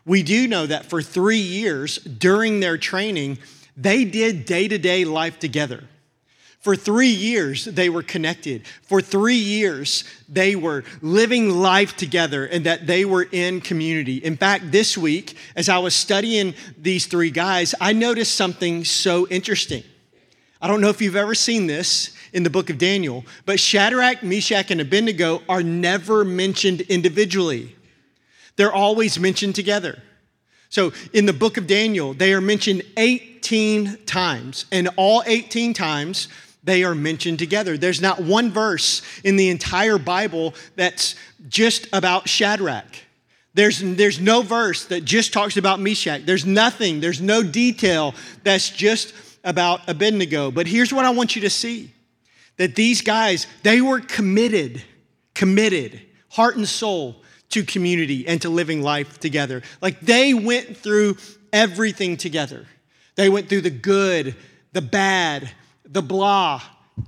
We 0.06 0.24
do 0.24 0.48
know 0.48 0.68
that 0.68 0.86
for 0.86 1.02
three 1.02 1.40
years 1.40 1.98
during 1.98 2.60
their 2.60 2.78
training, 2.78 3.40
they 3.76 4.06
did 4.06 4.46
day 4.46 4.68
to 4.68 4.78
day 4.78 5.04
life 5.04 5.40
together. 5.40 5.84
For 6.60 6.76
three 6.76 7.10
years, 7.10 7.66
they 7.66 7.90
were 7.90 8.04
connected. 8.04 8.66
For 8.84 9.02
three 9.02 9.36
years, 9.36 10.04
they 10.28 10.56
were 10.56 10.84
living 11.02 11.50
life 11.50 11.96
together 11.96 12.46
and 12.46 12.66
that 12.66 12.88
they 12.88 13.06
were 13.06 13.28
in 13.32 13.62
community. 13.62 14.18
In 14.18 14.36
fact, 14.36 14.72
this 14.72 14.98
week, 14.98 15.38
as 15.56 15.70
I 15.70 15.78
was 15.78 15.96
studying 15.96 16.56
these 16.78 17.06
three 17.06 17.30
guys, 17.30 17.74
I 17.80 17.94
noticed 17.94 18.36
something 18.36 18.84
so 18.86 19.28
interesting. 19.28 19.84
I 20.62 20.68
don't 20.68 20.82
know 20.82 20.90
if 20.90 21.02
you've 21.02 21.16
ever 21.16 21.36
seen 21.36 21.68
this 21.68 22.17
in 22.34 22.44
the 22.44 22.50
book 22.50 22.70
of 22.70 22.78
Daniel, 22.78 23.26
but 23.46 23.60
Shadrach, 23.60 24.24
Meshach, 24.24 24.72
and 24.72 24.82
Abednego 24.82 25.42
are 25.48 25.64
never 25.64 26.24
mentioned 26.26 26.82
individually, 26.82 27.76
they're 28.56 28.74
always 28.74 29.20
mentioned 29.20 29.56
together. 29.56 30.02
So 30.70 30.92
in 31.14 31.26
the 31.26 31.34
book 31.34 31.58
of 31.58 31.68
Daniel, 31.68 32.14
they 32.14 32.34
are 32.34 32.42
mentioned 32.42 32.84
18 32.98 34.06
times, 34.06 34.66
and 34.72 34.90
all 34.98 35.24
18 35.26 35.74
times, 35.74 36.28
they 36.64 36.84
are 36.84 36.96
mentioned 36.96 37.40
together. 37.40 37.78
There's 37.78 38.02
not 38.02 38.22
one 38.22 38.52
verse 38.52 39.02
in 39.24 39.38
the 39.38 39.50
entire 39.50 39.98
Bible 39.98 40.54
that's 40.76 41.16
just 41.48 41.88
about 41.94 42.28
Shadrach. 42.28 43.04
There's, 43.54 43.80
there's 43.80 44.20
no 44.20 44.42
verse 44.42 44.86
that 44.86 45.06
just 45.06 45.34
talks 45.34 45.58
about 45.58 45.80
Meshach. 45.80 46.26
There's 46.26 46.46
nothing, 46.46 47.00
there's 47.00 47.22
no 47.22 47.42
detail 47.42 48.14
that's 48.44 48.70
just 48.70 49.14
about 49.44 49.88
Abednego. 49.88 50.52
But 50.52 50.68
here's 50.68 50.94
what 50.94 51.06
I 51.06 51.10
want 51.10 51.36
you 51.36 51.42
to 51.44 51.50
see 51.50 51.92
that 52.58 52.76
these 52.76 53.02
guys, 53.02 53.48
they 53.64 53.82
were 53.82 54.00
committed, 54.00 54.82
committed, 55.34 56.02
heart 56.30 56.58
and 56.58 56.68
soul 56.68 57.24
to 57.50 57.64
community 57.64 58.28
and 58.28 58.42
to 58.42 58.50
living 58.50 58.82
life 58.82 59.20
together. 59.20 59.62
Like 59.82 60.00
they 60.02 60.34
went 60.34 60.78
through 60.78 61.18
everything 61.54 62.18
together. 62.18 62.66
They 63.16 63.30
went 63.30 63.50
through 63.50 63.62
the 63.62 63.70
good, 63.70 64.36
the 64.74 64.82
bad, 64.82 65.50
the 65.86 66.02
blah, 66.02 66.62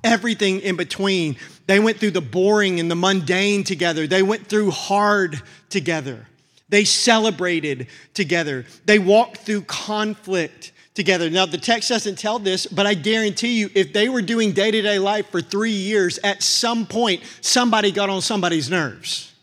everything 0.04 0.62
in 0.62 0.76
between. 0.76 1.36
They 1.68 1.80
went 1.80 1.98
through 1.98 2.12
the 2.12 2.22
boring 2.22 2.80
and 2.80 2.90
the 2.90 2.96
mundane 2.96 3.64
together. 3.64 4.08
They 4.08 4.24
went 4.24 4.48
through 4.48 4.72
hard 4.72 5.42
together. 5.70 6.26
They 6.70 6.86
celebrated 6.86 7.88
together. 8.14 8.66
They 8.86 9.00
walked 9.00 9.38
through 9.38 9.64
conflict 9.64 10.72
together. 11.00 11.30
Now, 11.30 11.46
the 11.46 11.58
text 11.58 11.88
doesn't 11.88 12.20
tell 12.20 12.40
this, 12.40 12.68
but 12.68 12.86
I 12.86 12.94
guarantee 12.94 13.58
you, 13.58 13.70
if 13.74 13.94
they 13.94 14.10
were 14.10 14.22
doing 14.22 14.52
day 14.52 14.70
to 14.70 14.82
day 14.82 15.00
life 15.00 15.30
for 15.30 15.40
three 15.40 15.72
years, 15.72 16.20
at 16.26 16.44
some 16.44 16.86
point, 16.86 17.24
somebody 17.40 17.92
got 17.92 18.10
on 18.10 18.22
somebody's 18.22 18.70
nerves. 18.70 19.34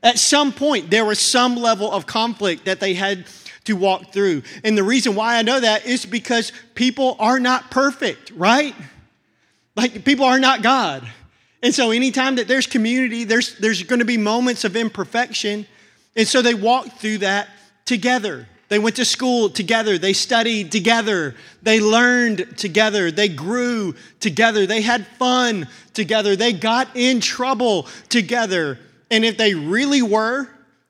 At 0.00 0.20
some 0.20 0.52
point, 0.52 0.88
there 0.88 1.04
was 1.04 1.18
some 1.18 1.56
level 1.56 1.90
of 1.90 2.06
conflict 2.06 2.66
that 2.66 2.78
they 2.78 2.94
had 2.94 3.26
to 3.64 3.74
walk 3.74 4.12
through. 4.12 4.44
And 4.62 4.78
the 4.78 4.84
reason 4.84 5.16
why 5.16 5.38
I 5.38 5.42
know 5.42 5.58
that 5.58 5.86
is 5.86 6.06
because 6.06 6.52
people 6.76 7.16
are 7.18 7.40
not 7.40 7.68
perfect, 7.72 8.30
right? 8.36 8.76
Like 9.74 10.04
people 10.04 10.24
are 10.24 10.38
not 10.38 10.62
God. 10.62 11.02
And 11.64 11.74
so 11.74 11.90
anytime 11.90 12.36
that 12.36 12.46
there's 12.46 12.68
community, 12.68 13.24
there's, 13.24 13.58
there's 13.58 13.82
going 13.82 13.98
to 13.98 14.04
be 14.04 14.16
moments 14.16 14.62
of 14.62 14.76
imperfection. 14.76 15.66
And 16.14 16.28
so 16.28 16.42
they 16.42 16.54
walked 16.54 17.00
through 17.00 17.18
that 17.18 17.48
together. 17.84 18.46
They 18.68 18.78
went 18.78 18.96
to 18.96 19.04
school 19.04 19.48
together. 19.48 19.96
They 19.96 20.12
studied 20.12 20.72
together. 20.72 21.34
They 21.62 21.80
learned 21.80 22.56
together. 22.56 23.10
They 23.10 23.28
grew 23.28 23.94
together. 24.18 24.66
They 24.66 24.80
had 24.80 25.06
fun 25.06 25.68
together. 25.94 26.34
They 26.34 26.52
got 26.52 26.88
in 26.94 27.20
trouble 27.20 27.86
together. 28.08 28.78
And 29.10 29.24
if 29.24 29.36
they 29.36 29.54
really 29.54 30.02
were 30.02 30.48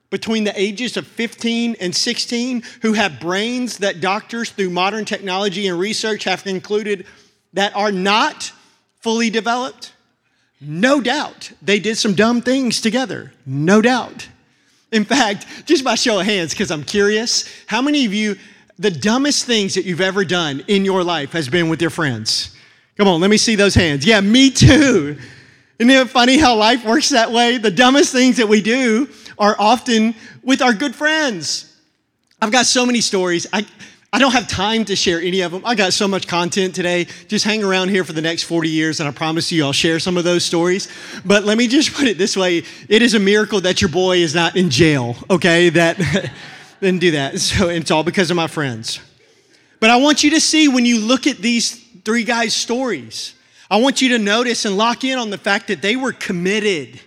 between 0.09 0.43
the 0.43 0.59
ages 0.59 0.97
of 0.97 1.05
15 1.05 1.75
and 1.79 1.95
16 1.95 2.63
who 2.81 2.93
have 2.93 3.19
brains 3.19 3.77
that 3.79 4.01
doctors, 4.01 4.49
through 4.49 4.71
modern 4.71 5.05
technology 5.05 5.67
and 5.67 5.77
research, 5.77 6.23
have 6.23 6.43
concluded 6.43 7.05
that 7.53 7.75
are 7.75 7.91
not 7.91 8.51
fully 9.01 9.29
developed? 9.29 9.93
No 10.59 11.01
doubt 11.01 11.51
they 11.61 11.79
did 11.79 11.97
some 11.97 12.15
dumb 12.15 12.41
things 12.41 12.81
together. 12.81 13.33
No 13.45 13.81
doubt. 13.81 14.29
In 14.91 15.03
fact, 15.03 15.45
just 15.65 15.83
by 15.83 15.95
show 15.95 16.19
of 16.19 16.25
hands, 16.25 16.53
because 16.53 16.71
I'm 16.71 16.83
curious, 16.83 17.45
how 17.65 17.81
many 17.81 18.05
of 18.05 18.13
you, 18.13 18.37
the 18.79 18.91
dumbest 18.91 19.45
things 19.45 19.75
that 19.75 19.85
you've 19.85 20.01
ever 20.01 20.23
done 20.23 20.63
in 20.67 20.85
your 20.85 21.03
life 21.03 21.31
has 21.33 21.49
been 21.49 21.69
with 21.69 21.81
your 21.81 21.89
friends? 21.89 22.55
Come 22.95 23.07
on, 23.07 23.19
let 23.19 23.29
me 23.29 23.37
see 23.37 23.55
those 23.55 23.75
hands. 23.75 24.05
Yeah, 24.05 24.21
me 24.21 24.49
too. 24.49 25.17
Isn't 25.77 25.91
it 25.91 26.09
funny 26.09 26.37
how 26.37 26.55
life 26.55 26.85
works 26.85 27.09
that 27.09 27.31
way? 27.31 27.57
The 27.57 27.69
dumbest 27.69 28.11
things 28.11 28.37
that 28.37 28.47
we 28.47 28.61
do 28.61 29.09
are 29.37 29.55
often 29.59 30.15
with 30.41 30.61
our 30.61 30.73
good 30.73 30.95
friends. 30.95 31.75
I've 32.41 32.51
got 32.51 32.65
so 32.65 32.85
many 32.85 33.01
stories. 33.01 33.45
I, 33.51 33.65
I 34.13 34.19
don't 34.19 34.31
have 34.31 34.47
time 34.47 34.85
to 34.85 34.95
share 34.95 35.19
any 35.19 35.41
of 35.41 35.51
them. 35.51 35.63
I 35.65 35.75
got 35.75 35.91
so 35.91 36.07
much 36.07 36.27
content 36.27 36.73
today. 36.73 37.07
Just 37.27 37.43
hang 37.43 37.61
around 37.61 37.89
here 37.89 38.05
for 38.05 38.13
the 38.13 38.21
next 38.21 38.43
40 38.43 38.69
years, 38.69 39.01
and 39.01 39.09
I 39.09 39.11
promise 39.11 39.51
you 39.51 39.65
I'll 39.65 39.73
share 39.73 39.99
some 39.99 40.15
of 40.15 40.23
those 40.23 40.45
stories. 40.45 40.87
But 41.25 41.43
let 41.43 41.57
me 41.57 41.67
just 41.67 41.93
put 41.95 42.07
it 42.07 42.17
this 42.17 42.37
way 42.37 42.63
it 42.87 43.01
is 43.01 43.13
a 43.15 43.19
miracle 43.19 43.59
that 43.61 43.81
your 43.81 43.89
boy 43.89 44.17
is 44.17 44.33
not 44.33 44.55
in 44.55 44.69
jail, 44.69 45.17
okay? 45.29 45.69
That 45.69 45.97
didn't 46.79 47.01
do 47.01 47.11
that. 47.11 47.39
So 47.39 47.67
it's 47.67 47.91
all 47.91 48.03
because 48.03 48.31
of 48.31 48.37
my 48.37 48.47
friends. 48.47 48.99
But 49.79 49.89
I 49.89 49.97
want 49.97 50.23
you 50.23 50.31
to 50.31 50.41
see 50.41 50.67
when 50.69 50.85
you 50.85 50.99
look 50.99 51.27
at 51.27 51.37
these 51.37 51.83
three 52.05 52.23
guys' 52.23 52.55
stories, 52.55 53.33
I 53.69 53.77
want 53.77 54.01
you 54.01 54.09
to 54.09 54.19
notice 54.19 54.63
and 54.63 54.77
lock 54.77 55.03
in 55.03 55.19
on 55.19 55.29
the 55.29 55.37
fact 55.37 55.67
that 55.67 55.81
they 55.81 55.97
were 55.97 56.13
committed 56.13 56.99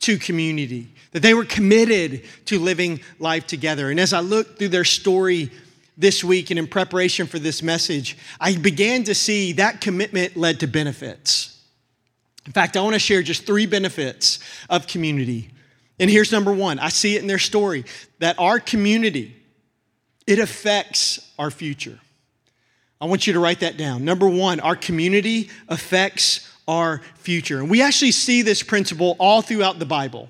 to 0.00 0.18
community 0.18 0.88
that 1.14 1.22
they 1.22 1.32
were 1.32 1.44
committed 1.44 2.24
to 2.44 2.58
living 2.58 3.00
life 3.20 3.46
together. 3.46 3.88
And 3.88 4.00
as 4.00 4.12
I 4.12 4.18
look 4.18 4.58
through 4.58 4.70
their 4.70 4.84
story 4.84 5.48
this 5.96 6.24
week 6.24 6.50
and 6.50 6.58
in 6.58 6.66
preparation 6.66 7.26
for 7.26 7.38
this 7.38 7.62
message, 7.62 8.16
I 8.40 8.56
began 8.56 9.04
to 9.04 9.14
see 9.14 9.52
that 9.52 9.80
commitment 9.80 10.36
led 10.36 10.60
to 10.60 10.66
benefits. 10.66 11.60
In 12.46 12.52
fact, 12.52 12.76
I 12.76 12.82
want 12.82 12.94
to 12.94 12.98
share 12.98 13.22
just 13.22 13.46
three 13.46 13.66
benefits 13.66 14.38
of 14.68 14.86
community. 14.86 15.50
And 15.98 16.10
here's 16.10 16.32
number 16.32 16.52
one 16.52 16.78
I 16.78 16.88
see 16.88 17.16
it 17.16 17.22
in 17.22 17.28
their 17.28 17.38
story 17.38 17.84
that 18.18 18.38
our 18.38 18.58
community, 18.60 19.36
it 20.26 20.38
affects 20.38 21.32
our 21.38 21.50
future. 21.50 21.98
I 23.00 23.06
want 23.06 23.26
you 23.26 23.32
to 23.34 23.40
write 23.40 23.60
that 23.60 23.76
down. 23.76 24.04
Number 24.04 24.28
one, 24.28 24.60
our 24.60 24.76
community 24.76 25.50
affects 25.68 26.50
our 26.66 27.02
future. 27.16 27.60
And 27.60 27.68
we 27.68 27.82
actually 27.82 28.12
see 28.12 28.42
this 28.42 28.62
principle 28.62 29.16
all 29.18 29.42
throughout 29.42 29.78
the 29.78 29.84
Bible. 29.84 30.28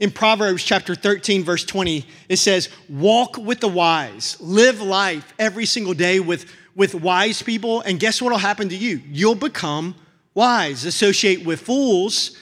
In 0.00 0.12
Proverbs 0.12 0.62
chapter 0.62 0.94
13, 0.94 1.42
verse 1.42 1.64
20, 1.64 2.06
it 2.28 2.36
says, 2.36 2.68
Walk 2.88 3.36
with 3.36 3.60
the 3.60 3.68
wise, 3.68 4.36
live 4.40 4.80
life 4.80 5.34
every 5.38 5.66
single 5.66 5.94
day 5.94 6.20
with, 6.20 6.52
with 6.76 6.94
wise 6.94 7.42
people, 7.42 7.80
and 7.80 7.98
guess 7.98 8.22
what 8.22 8.30
will 8.30 8.38
happen 8.38 8.68
to 8.68 8.76
you? 8.76 9.02
You'll 9.08 9.34
become 9.34 9.96
wise. 10.34 10.84
Associate 10.84 11.44
with 11.44 11.60
fools, 11.60 12.36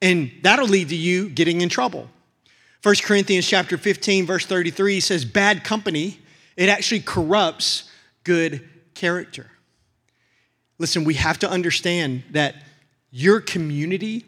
and 0.00 0.30
that'll 0.42 0.66
lead 0.66 0.88
to 0.88 0.96
you 0.96 1.28
getting 1.28 1.60
in 1.60 1.68
trouble. 1.68 2.08
1 2.82 2.94
Corinthians 3.02 3.46
chapter 3.46 3.76
15, 3.76 4.26
verse 4.26 4.46
33 4.46 4.98
says, 5.00 5.24
Bad 5.26 5.64
company, 5.64 6.18
it 6.56 6.70
actually 6.70 7.00
corrupts 7.00 7.90
good 8.24 8.68
character. 8.94 9.50
Listen, 10.78 11.04
we 11.04 11.14
have 11.14 11.38
to 11.40 11.50
understand 11.50 12.24
that 12.30 12.56
your 13.10 13.40
community 13.40 14.24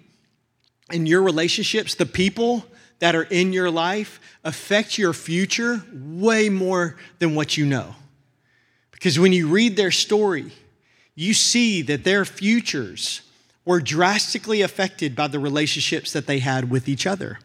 and 0.91 1.09
your 1.09 1.23
relationships, 1.23 1.95
the 1.95 2.07
people 2.07 2.65
that 2.99 3.15
are 3.15 3.25
in 3.25 3.53
your 3.53 3.71
life 3.71 4.21
affect 4.45 4.99
your 4.99 5.13
future 5.13 5.83
way 5.93 6.49
more 6.49 6.97
than 7.19 7.35
what 7.35 7.57
you 7.57 7.67
know. 7.67 7.95
Because 8.93 9.19
when 9.19 9.33
you 9.33 9.49
read 9.49 9.77
their 9.77 9.91
story, 9.91 10.53
you 11.15 11.35
see 11.35 11.83
that 11.83 12.05
their 12.05 12.25
futures 12.25 13.23
were 13.65 13.81
drastically 13.81 14.63
affected 14.63 15.17
by 15.17 15.29
the 15.29 15.39
relationships 15.39 16.13
that 16.13 16.27
they 16.27 16.39
had 16.39 16.71
with 16.71 16.89
each 16.89 17.07
other. 17.07 17.39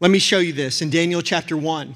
Let 0.00 0.10
me 0.10 0.18
show 0.18 0.38
you 0.38 0.52
this 0.52 0.82
in 0.82 0.90
Daniel 0.90 1.22
chapter 1.22 1.56
1. 1.56 1.94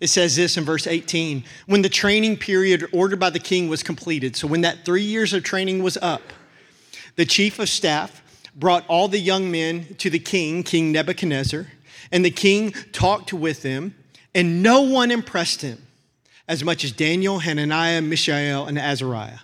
It 0.00 0.08
says 0.08 0.34
this 0.34 0.56
in 0.56 0.64
verse 0.64 0.86
18 0.86 1.44
when 1.66 1.82
the 1.82 1.88
training 1.88 2.38
period 2.38 2.86
ordered 2.92 3.20
by 3.20 3.30
the 3.30 3.38
king 3.38 3.68
was 3.68 3.82
completed, 3.82 4.34
so 4.34 4.46
when 4.46 4.62
that 4.62 4.84
three 4.84 5.02
years 5.02 5.32
of 5.32 5.44
training 5.44 5.82
was 5.82 5.96
up, 5.98 6.22
the 7.16 7.26
chief 7.26 7.58
of 7.58 7.68
staff 7.68 8.22
brought 8.54 8.86
all 8.88 9.08
the 9.08 9.18
young 9.18 9.50
men 9.50 9.94
to 9.98 10.10
the 10.10 10.18
king, 10.18 10.62
King 10.62 10.90
Nebuchadnezzar 10.90 11.66
and 12.12 12.24
the 12.24 12.30
king 12.30 12.72
talked 12.92 13.32
with 13.32 13.62
them, 13.62 13.94
and 14.34 14.62
no 14.62 14.82
one 14.82 15.10
impressed 15.10 15.62
him 15.62 15.86
as 16.48 16.64
much 16.64 16.84
as 16.84 16.92
Daniel, 16.92 17.38
Hananiah, 17.38 18.02
Mishael, 18.02 18.66
and 18.66 18.78
Azariah. 18.78 19.38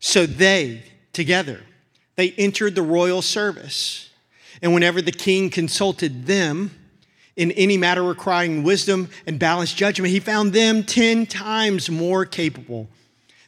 So 0.00 0.26
they, 0.26 0.82
together, 1.12 1.62
they 2.16 2.32
entered 2.32 2.74
the 2.74 2.82
royal 2.82 3.22
service. 3.22 4.10
And 4.60 4.74
whenever 4.74 5.00
the 5.00 5.12
king 5.12 5.50
consulted 5.50 6.26
them 6.26 6.72
in 7.36 7.50
any 7.52 7.76
matter 7.76 8.02
requiring 8.02 8.62
wisdom 8.62 9.10
and 9.26 9.38
balanced 9.38 9.76
judgment, 9.76 10.12
he 10.12 10.20
found 10.20 10.52
them 10.52 10.84
10 10.84 11.26
times 11.26 11.90
more 11.90 12.24
capable 12.24 12.88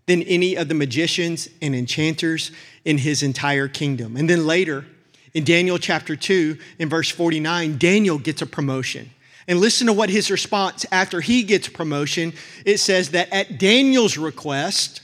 than 0.07 0.23
any 0.23 0.57
of 0.57 0.69
the 0.69 0.75
magicians 0.75 1.49
and 1.61 1.75
enchanters 1.75 2.51
in 2.85 2.99
his 2.99 3.23
entire 3.23 3.69
kingdom. 3.69 4.17
And 4.17 4.31
then 4.31 4.47
later, 4.47 4.85
in 5.37 5.45
Daniel 5.45 5.77
chapter 5.77 6.17
2, 6.17 6.57
in 6.79 6.89
verse 6.89 7.11
49, 7.11 7.77
Daniel 7.77 8.17
gets 8.17 8.41
a 8.41 8.47
promotion. 8.47 9.11
And 9.47 9.61
listen 9.61 9.87
to 9.87 9.93
what 9.93 10.09
his 10.09 10.31
response 10.31 10.87
after 10.91 11.21
he 11.21 11.43
gets 11.43 11.69
promotion. 11.69 12.33
It 12.65 12.79
says 12.79 13.11
that 13.11 13.31
at 13.31 13.59
Daniel's 13.59 14.17
request, 14.17 15.03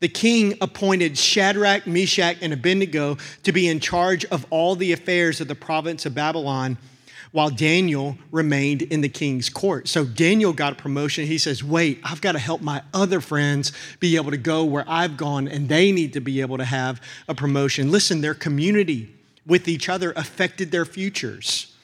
the 0.00 0.08
king 0.08 0.56
appointed 0.62 1.18
Shadrach, 1.18 1.86
Meshach, 1.86 2.38
and 2.40 2.54
Abednego 2.54 3.18
to 3.42 3.52
be 3.52 3.68
in 3.68 3.78
charge 3.78 4.24
of 4.24 4.46
all 4.48 4.74
the 4.74 4.92
affairs 4.92 5.38
of 5.42 5.48
the 5.48 5.54
province 5.54 6.06
of 6.06 6.14
Babylon 6.14 6.78
while 7.32 7.50
Daniel 7.50 8.16
remained 8.32 8.80
in 8.80 9.02
the 9.02 9.08
king's 9.10 9.50
court. 9.50 9.86
So 9.86 10.06
Daniel 10.06 10.54
got 10.54 10.72
a 10.72 10.76
promotion. 10.76 11.26
He 11.26 11.36
says, 11.36 11.62
Wait, 11.62 12.00
I've 12.02 12.22
got 12.22 12.32
to 12.32 12.38
help 12.38 12.62
my 12.62 12.80
other 12.94 13.20
friends 13.20 13.72
be 14.00 14.16
able 14.16 14.30
to 14.30 14.38
go 14.38 14.64
where 14.64 14.86
I've 14.88 15.18
gone, 15.18 15.46
and 15.46 15.68
they 15.68 15.92
need 15.92 16.14
to 16.14 16.22
be 16.22 16.40
able 16.40 16.56
to 16.56 16.64
have 16.64 17.02
a 17.28 17.34
promotion. 17.34 17.92
Listen, 17.92 18.22
their 18.22 18.32
community 18.32 19.14
with 19.48 19.66
each 19.66 19.88
other 19.88 20.12
affected 20.14 20.70
their 20.70 20.84
futures. 20.84 21.74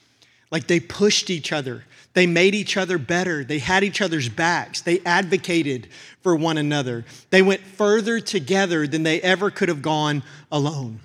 Like 0.53 0.69
they 0.69 0.79
pushed 0.79 1.31
each 1.31 1.51
other, 1.51 1.85
they 2.13 2.27
made 2.29 2.55
each 2.55 2.77
other 2.77 2.99
better, 2.99 3.43
they 3.43 3.59
had 3.59 3.83
each 3.83 4.01
other's 4.01 4.29
backs, 4.29 4.83
they 4.83 5.01
advocated 5.01 5.89
for 6.23 6.37
one 6.37 6.59
another. 6.59 7.05
They 7.31 7.43
went 7.43 7.63
further 7.63 8.21
together 8.21 8.87
than 8.87 9.03
they 9.03 9.21
ever 9.21 9.51
could 9.51 9.69
have 9.69 9.83
gone 9.83 10.23
alone. 10.53 11.01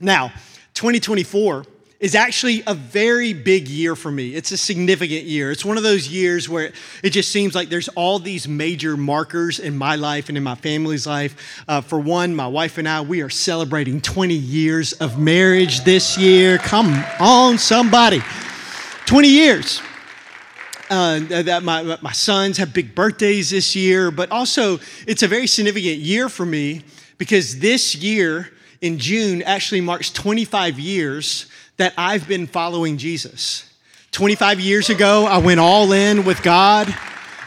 Now, 0.00 0.28
2024 0.74 1.66
is 2.02 2.16
actually 2.16 2.64
a 2.66 2.74
very 2.74 3.32
big 3.32 3.68
year 3.68 3.94
for 3.94 4.10
me. 4.10 4.34
It's 4.34 4.50
a 4.50 4.56
significant 4.56 5.22
year. 5.22 5.52
It's 5.52 5.64
one 5.64 5.76
of 5.76 5.84
those 5.84 6.08
years 6.08 6.48
where 6.48 6.72
it 7.00 7.10
just 7.10 7.30
seems 7.30 7.54
like 7.54 7.68
there's 7.68 7.86
all 7.90 8.18
these 8.18 8.48
major 8.48 8.96
markers 8.96 9.60
in 9.60 9.78
my 9.78 9.94
life 9.94 10.28
and 10.28 10.36
in 10.36 10.42
my 10.42 10.56
family's 10.56 11.06
life. 11.06 11.62
Uh, 11.68 11.80
for 11.80 12.00
one, 12.00 12.34
my 12.34 12.48
wife 12.48 12.76
and 12.76 12.88
I, 12.88 13.02
we 13.02 13.22
are 13.22 13.30
celebrating 13.30 14.00
20 14.00 14.34
years 14.34 14.94
of 14.94 15.16
marriage 15.16 15.84
this 15.84 16.18
year. 16.18 16.58
Come 16.58 16.92
on, 17.20 17.56
somebody. 17.56 18.20
20 19.06 19.28
years. 19.28 19.80
Uh, 20.90 21.20
that 21.20 21.62
my, 21.62 21.96
my 22.02 22.12
sons 22.12 22.58
have 22.58 22.74
big 22.74 22.96
birthdays 22.96 23.50
this 23.50 23.76
year, 23.76 24.10
but 24.10 24.28
also 24.32 24.80
it's 25.06 25.22
a 25.22 25.28
very 25.28 25.46
significant 25.46 25.98
year 25.98 26.28
for 26.28 26.44
me 26.44 26.82
because 27.16 27.60
this 27.60 27.94
year 27.94 28.50
in 28.80 28.98
June 28.98 29.40
actually 29.42 29.80
marks 29.80 30.10
25 30.10 30.80
years 30.80 31.46
that 31.76 31.94
I've 31.96 32.28
been 32.28 32.46
following 32.46 32.98
Jesus. 32.98 33.68
25 34.12 34.60
years 34.60 34.90
ago, 34.90 35.24
I 35.24 35.38
went 35.38 35.60
all 35.60 35.92
in 35.92 36.24
with 36.24 36.42
God. 36.42 36.94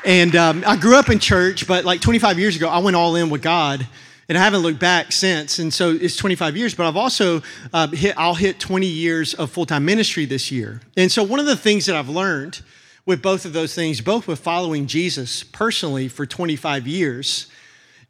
And 0.03 0.35
um, 0.35 0.63
I 0.67 0.77
grew 0.77 0.97
up 0.97 1.09
in 1.09 1.19
church, 1.19 1.67
but 1.67 1.83
like 1.83 1.99
25 1.99 2.37
years 2.37 2.55
ago, 2.55 2.69
I 2.69 2.79
went 2.79 2.95
all 2.95 3.15
in 3.15 3.29
with 3.29 3.41
God 3.41 3.87
and 4.27 4.37
I 4.37 4.43
haven't 4.43 4.61
looked 4.61 4.79
back 4.79 5.11
since. 5.11 5.59
And 5.59 5.73
so 5.73 5.91
it's 5.91 6.15
25 6.15 6.57
years, 6.57 6.73
but 6.73 6.87
I've 6.87 6.97
also 6.97 7.41
uh, 7.73 7.87
hit, 7.87 8.15
I'll 8.17 8.35
hit 8.35 8.59
20 8.59 8.85
years 8.85 9.33
of 9.33 9.51
full 9.51 9.65
time 9.65 9.85
ministry 9.85 10.25
this 10.25 10.51
year. 10.51 10.81
And 10.97 11.11
so 11.11 11.23
one 11.23 11.39
of 11.39 11.45
the 11.45 11.55
things 11.55 11.85
that 11.87 11.95
I've 11.95 12.09
learned 12.09 12.61
with 13.05 13.21
both 13.21 13.45
of 13.45 13.53
those 13.53 13.75
things, 13.75 14.01
both 14.01 14.27
with 14.27 14.39
following 14.39 14.87
Jesus 14.87 15.43
personally 15.43 16.07
for 16.07 16.25
25 16.25 16.87
years 16.87 17.47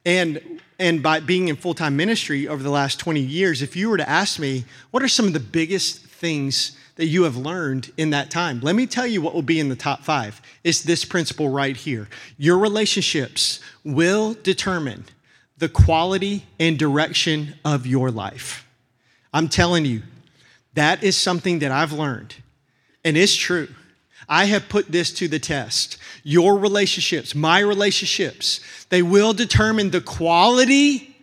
and, 0.06 0.62
and 0.80 1.02
by 1.02 1.20
being 1.20 1.48
in 1.48 1.56
full 1.56 1.74
time 1.74 1.98
ministry 1.98 2.48
over 2.48 2.62
the 2.62 2.70
last 2.70 3.00
20 3.00 3.20
years, 3.20 3.62
if 3.62 3.76
you 3.76 3.90
were 3.90 3.98
to 3.98 4.10
ask 4.10 4.40
me, 4.40 4.66
what 4.92 5.04
are 5.04 5.08
some 5.08 5.28
of 5.28 5.34
the 5.34 5.40
biggest 5.40 6.05
things 6.16 6.76
that 6.96 7.08
you 7.08 7.24
have 7.24 7.36
learned 7.36 7.92
in 7.98 8.12
that 8.12 8.32
time. 8.32 8.60
Let 8.62 8.76
me 8.76 8.88
tell 8.88 9.06
you 9.06 9.22
what 9.22 9.34
will 9.34 9.42
be 9.42 9.60
in 9.60 9.70
the 9.70 9.76
top 9.76 10.04
five. 10.04 10.42
It's 10.64 10.82
this 10.82 11.06
principle 11.06 11.50
right 11.50 11.76
here. 11.76 12.08
Your 12.38 12.58
relationships 12.58 13.60
will 13.84 14.34
determine 14.34 15.06
the 15.58 15.70
quality 15.70 16.46
and 16.60 16.80
direction 16.80 17.56
of 17.64 17.86
your 17.86 18.12
life. 18.12 18.68
I'm 19.34 19.50
telling 19.50 19.86
you, 19.86 20.04
that 20.74 21.04
is 21.04 21.18
something 21.18 21.60
that 21.60 21.72
I've 21.72 21.94
learned, 21.94 22.36
and 23.04 23.16
it's 23.16 23.36
true. 23.36 23.70
I 24.28 24.46
have 24.46 24.70
put 24.70 24.92
this 24.92 25.14
to 25.14 25.28
the 25.28 25.40
test. 25.40 25.98
Your 26.24 26.58
relationships, 26.58 27.36
my 27.36 27.60
relationships, 27.60 28.60
they 28.90 29.02
will 29.02 29.34
determine 29.34 29.92
the 29.92 30.02
quality 30.02 31.16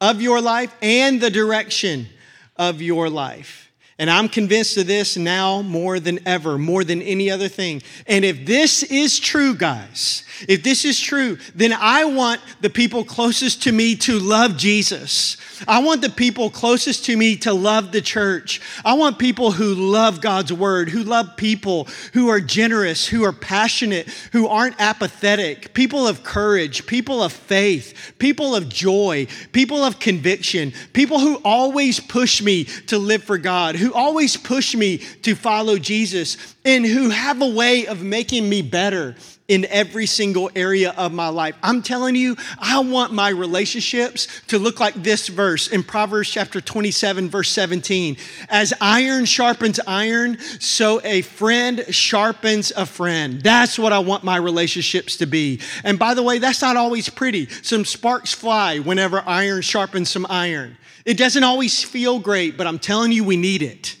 of 0.00 0.20
your 0.20 0.40
life 0.40 0.74
and 0.82 1.20
the 1.20 1.30
direction 1.30 2.08
of 2.56 2.82
your 2.82 3.08
life. 3.08 3.67
And 4.00 4.08
I'm 4.08 4.28
convinced 4.28 4.76
of 4.76 4.86
this 4.86 5.16
now 5.16 5.60
more 5.60 5.98
than 5.98 6.20
ever, 6.24 6.56
more 6.56 6.84
than 6.84 7.02
any 7.02 7.32
other 7.32 7.48
thing. 7.48 7.82
And 8.06 8.24
if 8.24 8.46
this 8.46 8.84
is 8.84 9.18
true, 9.18 9.56
guys, 9.56 10.22
if 10.48 10.62
this 10.62 10.84
is 10.84 11.00
true, 11.00 11.36
then 11.52 11.72
I 11.72 12.04
want 12.04 12.40
the 12.60 12.70
people 12.70 13.02
closest 13.02 13.64
to 13.64 13.72
me 13.72 13.96
to 13.96 14.20
love 14.20 14.56
Jesus. 14.56 15.36
I 15.66 15.82
want 15.82 16.02
the 16.02 16.10
people 16.10 16.48
closest 16.48 17.06
to 17.06 17.16
me 17.16 17.34
to 17.38 17.52
love 17.52 17.90
the 17.90 18.00
church. 18.00 18.60
I 18.84 18.94
want 18.94 19.18
people 19.18 19.50
who 19.50 19.74
love 19.74 20.20
God's 20.20 20.52
word, 20.52 20.88
who 20.90 21.02
love 21.02 21.36
people, 21.36 21.88
who 22.12 22.28
are 22.28 22.40
generous, 22.40 23.04
who 23.08 23.24
are 23.24 23.32
passionate, 23.32 24.08
who 24.30 24.46
aren't 24.46 24.80
apathetic, 24.80 25.74
people 25.74 26.06
of 26.06 26.22
courage, 26.22 26.86
people 26.86 27.20
of 27.20 27.32
faith, 27.32 28.14
people 28.18 28.54
of 28.54 28.68
joy, 28.68 29.26
people 29.50 29.82
of 29.82 29.98
conviction, 29.98 30.72
people 30.92 31.18
who 31.18 31.40
always 31.44 31.98
push 31.98 32.40
me 32.40 32.64
to 32.86 32.98
live 32.98 33.24
for 33.24 33.38
God, 33.38 33.74
who 33.74 33.87
always 33.92 34.36
push 34.36 34.74
me 34.74 34.98
to 35.22 35.34
follow 35.34 35.78
Jesus, 35.78 36.56
and 36.64 36.84
who 36.84 37.10
have 37.10 37.42
a 37.42 37.48
way 37.48 37.86
of 37.86 38.02
making 38.02 38.48
me 38.48 38.62
better 38.62 39.16
in 39.48 39.64
every 39.70 40.04
single 40.04 40.50
area 40.54 40.94
of 40.98 41.10
my 41.12 41.28
life. 41.28 41.56
I'm 41.62 41.82
telling 41.82 42.14
you, 42.14 42.36
I 42.58 42.80
want 42.80 43.14
my 43.14 43.30
relationships 43.30 44.28
to 44.48 44.58
look 44.58 44.78
like 44.78 44.94
this 44.94 45.28
verse 45.28 45.68
in 45.68 45.82
Proverbs 45.82 46.30
chapter 46.30 46.60
27, 46.60 47.30
verse 47.30 47.48
17. 47.50 48.18
As 48.50 48.74
iron 48.78 49.24
sharpens 49.24 49.80
iron, 49.86 50.38
so 50.60 51.00
a 51.02 51.22
friend 51.22 51.84
sharpens 51.88 52.72
a 52.76 52.84
friend. 52.84 53.40
That's 53.40 53.78
what 53.78 53.94
I 53.94 54.00
want 54.00 54.22
my 54.22 54.36
relationships 54.36 55.16
to 55.16 55.26
be. 55.26 55.60
And 55.82 55.98
by 55.98 56.12
the 56.12 56.22
way, 56.22 56.38
that's 56.38 56.60
not 56.60 56.76
always 56.76 57.08
pretty. 57.08 57.48
Some 57.62 57.86
sparks 57.86 58.34
fly 58.34 58.78
whenever 58.80 59.22
iron 59.26 59.62
sharpens 59.62 60.10
some 60.10 60.26
iron. 60.28 60.76
It 61.06 61.16
doesn't 61.16 61.42
always 61.42 61.82
feel 61.82 62.18
great, 62.18 62.58
but 62.58 62.66
I'm 62.66 62.78
telling 62.78 63.12
you, 63.12 63.24
we 63.24 63.38
need 63.38 63.62
it. 63.62 63.96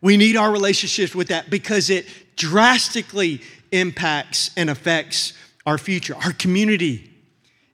We 0.00 0.16
need 0.16 0.36
our 0.36 0.52
relationships 0.52 1.12
with 1.12 1.28
that 1.28 1.50
because 1.50 1.90
it 1.90 2.06
drastically 2.36 3.40
impacts 3.72 4.50
and 4.56 4.70
affects 4.70 5.32
our 5.66 5.78
future, 5.78 6.14
our 6.14 6.32
community. 6.32 7.10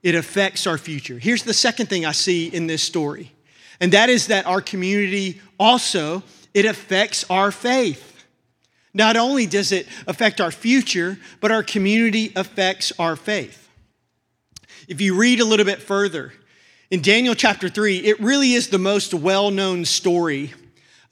It 0.01 0.15
affects 0.15 0.65
our 0.65 0.77
future. 0.77 1.19
Here's 1.19 1.43
the 1.43 1.53
second 1.53 1.87
thing 1.87 2.05
I 2.05 2.13
see 2.13 2.47
in 2.47 2.67
this 2.67 2.81
story, 2.81 3.31
and 3.79 3.91
that 3.91 4.09
is 4.09 4.27
that 4.27 4.45
our 4.45 4.61
community 4.61 5.41
also 5.59 6.23
it 6.53 6.65
affects 6.65 7.25
our 7.29 7.51
faith. 7.51 8.25
Not 8.93 9.17
only 9.17 9.45
does 9.45 9.71
it 9.71 9.87
affect 10.07 10.41
our 10.41 10.51
future, 10.51 11.19
but 11.41 11.51
our 11.51 11.63
community 11.63 12.31
affects 12.35 12.91
our 12.97 13.15
faith. 13.15 13.69
If 14.87 14.99
you 14.99 15.15
read 15.15 15.39
a 15.39 15.45
little 15.45 15.65
bit 15.65 15.81
further, 15.81 16.33
in 16.89 17.01
Daniel 17.03 17.35
chapter 17.35 17.69
3, 17.69 17.97
it 17.97 18.19
really 18.19 18.53
is 18.53 18.69
the 18.69 18.79
most 18.79 19.13
well 19.13 19.51
known 19.51 19.85
story 19.85 20.53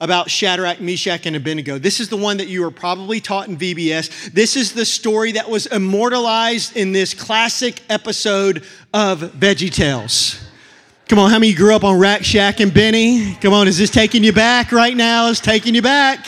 about 0.00 0.30
Shadrach, 0.30 0.80
Meshach, 0.80 1.26
and 1.26 1.34
Abednego. 1.34 1.78
This 1.78 1.98
is 1.98 2.08
the 2.08 2.16
one 2.16 2.36
that 2.36 2.46
you 2.46 2.62
were 2.62 2.70
probably 2.70 3.20
taught 3.20 3.48
in 3.48 3.56
VBS. 3.56 4.32
This 4.32 4.56
is 4.56 4.72
the 4.72 4.84
story 4.84 5.32
that 5.32 5.50
was 5.50 5.66
immortalized 5.66 6.76
in 6.76 6.92
this 6.92 7.14
classic 7.14 7.82
episode 7.88 8.64
of 8.94 9.20
Veggie 9.20 9.72
Tales. 9.72 10.40
Come 11.08 11.18
on, 11.18 11.30
how 11.30 11.38
many 11.38 11.52
grew 11.52 11.74
up 11.74 11.84
on 11.84 11.98
Rack 11.98 12.24
Shack 12.24 12.60
and 12.60 12.72
Benny? 12.72 13.34
Come 13.36 13.52
on, 13.52 13.66
is 13.66 13.78
this 13.78 13.90
taking 13.90 14.22
you 14.22 14.32
back 14.32 14.70
right 14.70 14.96
now? 14.96 15.28
Is 15.28 15.40
taking 15.40 15.74
you 15.74 15.82
back? 15.82 16.26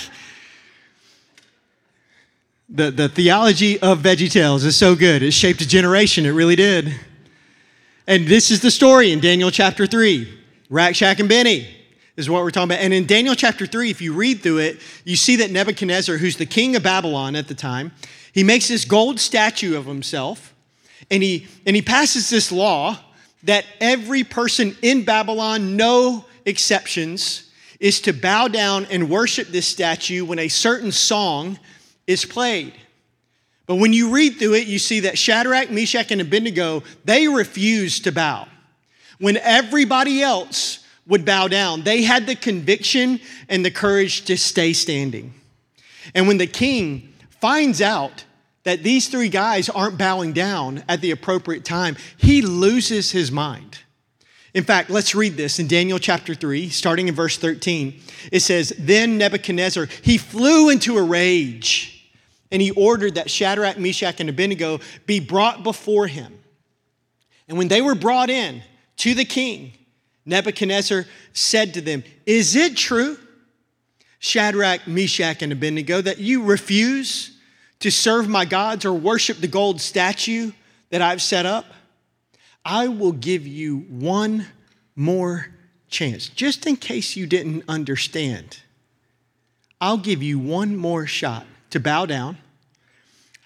The, 2.68 2.90
the 2.90 3.09
theology 3.09 3.78
of 3.80 4.00
Veggie 4.00 4.30
Tales 4.30 4.64
is 4.64 4.76
so 4.76 4.96
good. 4.96 5.22
It 5.22 5.33
shaped 5.33 5.61
a 5.61 5.68
generation, 5.68 6.26
it 6.26 6.30
really 6.30 6.56
did. 6.56 6.92
And 8.06 8.26
this 8.26 8.50
is 8.50 8.61
the 8.61 8.70
story 8.70 9.12
in 9.12 9.20
Daniel 9.20 9.50
chapter 9.52 9.87
3 9.87 10.38
Rack 10.70 10.96
Shack 10.96 11.20
and 11.20 11.28
Benny 11.28 11.80
is 12.16 12.29
what 12.29 12.42
we're 12.42 12.51
talking 12.51 12.70
about. 12.70 12.83
And 12.83 12.92
in 12.92 13.07
Daniel 13.07 13.35
chapter 13.35 13.66
3, 13.66 13.90
if 13.90 14.01
you 14.01 14.12
read 14.12 14.42
through 14.42 14.59
it, 14.59 14.81
you 15.05 15.16
see 15.16 15.37
that 15.37 15.51
Nebuchadnezzar, 15.51 16.16
who's 16.16 16.37
the 16.37 16.46
king 16.46 16.77
of 16.77 16.83
Babylon 16.83 17.37
at 17.37 17.49
the 17.49 17.55
time, 17.55 17.92
he 18.33 18.44
makes 18.44 18.68
this 18.68 18.85
gold 18.85 19.18
statue 19.18 19.77
of 19.77 19.87
himself 19.87 20.55
and 21.11 21.23
he, 21.23 21.46
and 21.66 21.75
he 21.75 21.83
passes 21.83 22.31
this 22.31 22.53
law 22.53 22.99
that 23.44 23.64
every 23.81 24.25
person 24.25 24.77
in 24.83 25.05
Babylon, 25.05 25.77
no 25.77 26.25
exceptions, 26.44 27.51
is 27.79 28.01
to 28.03 28.12
bow 28.12 28.49
down 28.49 28.87
and 28.90 29.09
worship 29.09 29.49
this 29.49 29.66
statue 29.66 30.25
when 30.25 30.38
a 30.38 30.49
certain 30.49 30.92
song 30.92 31.59
is 32.07 32.25
played. 32.25 32.75
But 33.66 33.77
when 33.77 33.92
you 33.92 34.11
read 34.11 34.38
through 34.38 34.55
it, 34.55 34.66
you 34.66 34.79
see 34.79 35.01
that 35.01 35.16
Shadrach, 35.16 35.70
Meshach, 35.70 36.11
and 36.11 36.20
Abednego, 36.20 36.83
they 37.05 37.29
refuse 37.29 38.01
to 38.01 38.12
bow. 38.12 38.46
When 39.18 39.37
everybody 39.38 40.23
else 40.23 40.80
would 41.11 41.27
bow 41.27 41.49
down, 41.49 41.83
they 41.83 42.03
had 42.03 42.27
the 42.27 42.37
conviction 42.37 43.20
and 43.49 43.64
the 43.64 43.70
courage 43.70 44.25
to 44.27 44.38
stay 44.38 44.73
standing. 44.73 45.35
And 46.14 46.27
when 46.27 46.38
the 46.38 46.46
king 46.46 47.12
finds 47.40 47.83
out 47.83 48.25
that 48.62 48.83
these 48.83 49.09
three 49.09 49.29
guys 49.29 49.68
aren't 49.68 49.99
bowing 49.99 50.33
down 50.33 50.85
at 50.88 51.01
the 51.01 51.11
appropriate 51.11 51.64
time, 51.64 51.96
he 52.16 52.40
loses 52.40 53.11
his 53.11 53.33
mind. 53.33 53.79
In 54.55 54.64
fact, 54.64 54.90
let's 54.90 55.14
read 55.14 55.37
this 55.37 55.59
in 55.59 55.66
Daniel 55.66 55.99
chapter 55.99 56.35
3, 56.35 56.68
starting 56.70 57.09
in 57.09 57.14
verse 57.14 57.37
13. 57.37 58.01
It 58.33 58.40
says, 58.40 58.73
Then 58.79 59.18
Nebuchadnezzar, 59.18 59.87
he 60.03 60.18
flew 60.18 60.70
into 60.70 60.96
a 60.96 61.03
rage, 61.03 62.12
and 62.51 62.61
he 62.61 62.73
ordered 62.73 63.14
that 63.14 63.31
Shadrach, 63.31 63.79
Meshach, 63.79 64.20
and 64.20 64.29
Abednego 64.29 64.81
be 65.07 65.20
brought 65.20 65.62
before 65.62 66.09
him. 66.09 66.38
And 67.49 67.59
when 67.59 67.68
they 67.68 67.81
were 67.81 67.94
brought 67.94 68.31
in 68.31 68.62
to 68.99 69.14
the 69.14 69.25
king, 69.25 69.73
Nebuchadnezzar 70.31 71.05
said 71.33 71.75
to 71.75 71.81
them, 71.81 72.03
Is 72.25 72.57
it 72.57 72.77
true, 72.77 73.19
Shadrach, 74.19 74.87
Meshach, 74.87 75.43
and 75.43 75.53
Abednego, 75.53 76.01
that 76.01 76.19
you 76.19 76.45
refuse 76.45 77.37
to 77.81 77.90
serve 77.90 78.29
my 78.29 78.45
gods 78.45 78.85
or 78.85 78.93
worship 78.93 79.38
the 79.38 79.49
gold 79.49 79.81
statue 79.81 80.53
that 80.90 81.03
I've 81.03 81.21
set 81.21 81.45
up? 81.45 81.66
I 82.64 82.88
will 82.88 83.12
give 83.12 83.47
you 83.47 83.81
one 83.88 84.47
more 84.97 85.49
chance, 85.88 86.29
just 86.29 86.66
in 86.66 86.77
case 86.77 87.16
you 87.16 87.27
didn't 87.27 87.64
understand. 87.69 88.61
I'll 89.81 89.99
give 89.99 90.23
you 90.23 90.38
one 90.38 90.77
more 90.77 91.07
shot 91.07 91.47
to 91.71 91.81
bow 91.81 92.07
down 92.07 92.38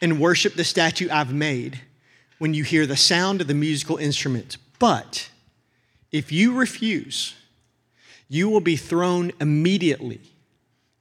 and 0.01 0.21
worship 0.21 0.55
the 0.55 0.65
statue 0.65 1.09
I've 1.11 1.33
made 1.33 1.81
when 2.39 2.53
you 2.53 2.65
hear 2.65 2.87
the 2.87 2.97
sound 2.97 3.41
of 3.41 3.47
the 3.47 3.55
musical 3.55 3.97
instruments. 3.97 4.59
But 4.79 5.31
if 6.15 6.31
you 6.31 6.55
refuse, 6.55 7.35
you 8.29 8.49
will 8.49 8.61
be 8.61 8.77
thrown 8.77 9.33
immediately 9.41 10.21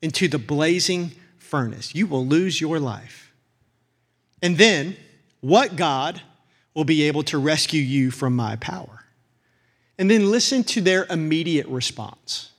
into 0.01 0.27
the 0.27 0.39
blazing 0.39 1.11
furnace. 1.37 1.93
You 1.93 2.07
will 2.07 2.25
lose 2.25 2.59
your 2.59 2.79
life. 2.79 3.31
And 4.41 4.57
then, 4.57 4.97
what 5.39 5.75
God 5.75 6.19
will 6.73 6.83
be 6.83 7.03
able 7.03 7.21
to 7.25 7.37
rescue 7.37 7.79
you 7.79 8.09
from 8.09 8.35
my 8.35 8.55
power. 8.55 9.05
And 9.99 10.09
then 10.09 10.31
listen 10.31 10.63
to 10.63 10.81
their 10.81 11.05
immediate 11.11 11.67
response. 11.67 12.49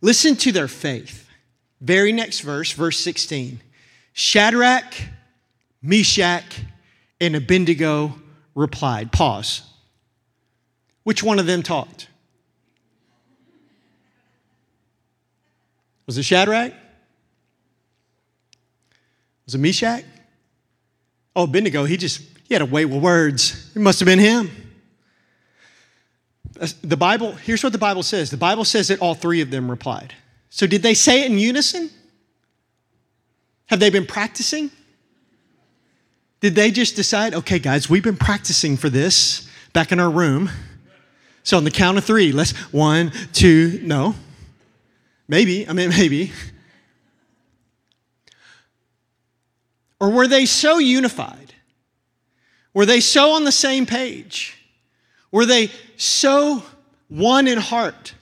Listen 0.00 0.34
to 0.38 0.50
their 0.50 0.66
faith. 0.66 1.30
Very 1.80 2.10
next 2.10 2.40
verse, 2.40 2.72
verse 2.72 2.98
16. 2.98 3.60
Shadrach, 4.12 4.92
Meshach, 5.80 6.62
and 7.20 7.36
Abednego 7.36 8.12
replied. 8.56 9.12
Pause. 9.12 9.62
Which 11.06 11.22
one 11.22 11.38
of 11.38 11.46
them 11.46 11.62
talked? 11.62 12.08
Was 16.04 16.18
it 16.18 16.24
Shadrach? 16.24 16.72
Was 19.44 19.54
it 19.54 19.58
Meshach? 19.58 20.02
Oh, 21.36 21.44
Abednego, 21.44 21.84
he 21.84 21.96
just 21.96 22.22
he 22.48 22.54
had 22.54 22.60
a 22.60 22.66
way 22.66 22.84
with 22.86 23.00
words. 23.00 23.70
It 23.76 23.78
must 23.78 24.00
have 24.00 24.06
been 24.08 24.18
him. 24.18 24.50
The 26.82 26.96
Bible, 26.96 27.36
here's 27.36 27.62
what 27.62 27.70
the 27.70 27.78
Bible 27.78 28.02
says 28.02 28.32
the 28.32 28.36
Bible 28.36 28.64
says 28.64 28.88
that 28.88 28.98
all 28.98 29.14
three 29.14 29.40
of 29.40 29.52
them 29.52 29.70
replied. 29.70 30.12
So, 30.50 30.66
did 30.66 30.82
they 30.82 30.94
say 30.94 31.22
it 31.22 31.30
in 31.30 31.38
unison? 31.38 31.88
Have 33.66 33.78
they 33.78 33.90
been 33.90 34.06
practicing? 34.06 34.72
Did 36.40 36.56
they 36.56 36.72
just 36.72 36.96
decide, 36.96 37.32
okay, 37.32 37.60
guys, 37.60 37.88
we've 37.88 38.02
been 38.02 38.16
practicing 38.16 38.76
for 38.76 38.90
this 38.90 39.48
back 39.72 39.92
in 39.92 40.00
our 40.00 40.10
room. 40.10 40.50
So, 41.46 41.56
on 41.56 41.64
the 41.64 41.70
count 41.70 41.96
of 41.96 42.04
three, 42.04 42.32
let's 42.32 42.50
one, 42.72 43.12
two, 43.32 43.80
no. 43.82 44.14
Maybe, 45.28 45.68
I 45.68 45.72
mean, 45.72 45.90
maybe. 45.90 46.32
Or 50.00 50.10
were 50.10 50.26
they 50.26 50.44
so 50.44 50.78
unified 50.78 51.46
were 52.76 52.84
they 52.84 53.00
so 53.00 53.30
on 53.30 53.44
the 53.44 53.52
same 53.52 53.86
page? 53.86 54.58
Were 55.32 55.46
they 55.46 55.70
so 55.96 56.62
one 57.08 57.48
in 57.48 57.56
heart? 57.56 58.12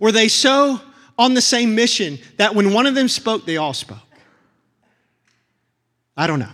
Were 0.00 0.12
they 0.12 0.28
so 0.28 0.80
on 1.18 1.34
the 1.34 1.42
same 1.42 1.74
mission 1.74 2.18
that 2.38 2.54
when 2.54 2.72
one 2.72 2.86
of 2.86 2.94
them 2.94 3.06
spoke, 3.06 3.44
they 3.44 3.58
all 3.58 3.74
spoke? 3.74 3.98
I 6.16 6.26
don't 6.26 6.38
know. 6.38 6.48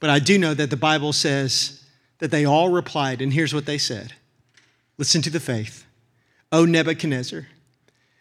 But 0.00 0.10
I 0.10 0.18
do 0.18 0.36
know 0.36 0.52
that 0.52 0.68
the 0.68 0.76
Bible 0.76 1.14
says 1.14 1.82
that 2.18 2.30
they 2.30 2.44
all 2.44 2.68
replied, 2.68 3.22
and 3.22 3.32
here's 3.32 3.54
what 3.54 3.64
they 3.64 3.78
said 3.78 4.12
Listen 5.02 5.20
to 5.22 5.30
the 5.30 5.40
faith. 5.40 5.84
O 6.52 6.64
Nebuchadnezzar, 6.64 7.48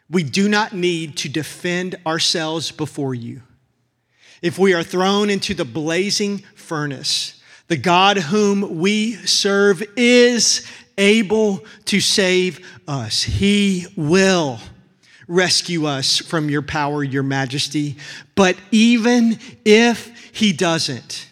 we 0.10 0.24
do 0.24 0.50
not 0.50 0.74
need 0.74 1.16
to 1.18 1.30
defend 1.30 1.96
ourselves 2.08 2.72
before 2.72 3.14
you. 3.14 3.44
If 4.42 4.58
we 4.58 4.74
are 4.74 4.82
thrown 4.82 5.30
into 5.30 5.54
the 5.54 5.64
blazing 5.64 6.40
furnace, 6.56 7.40
the 7.68 7.78
God 7.78 8.18
whom 8.18 8.80
we 8.80 9.14
serve 9.28 9.84
is 9.96 10.66
able 10.98 11.64
to 11.86 12.00
save 12.00 12.68
us. 12.88 13.22
He 13.22 13.86
will 13.96 14.60
rescue 15.28 15.86
us 15.86 16.18
from 16.18 16.50
your 16.50 16.64
power, 16.64 17.04
your 17.04 17.22
majesty. 17.22 17.96
But 18.34 18.58
even 18.72 19.38
if 19.66 20.32
he 20.32 20.52
doesn't, 20.52 21.28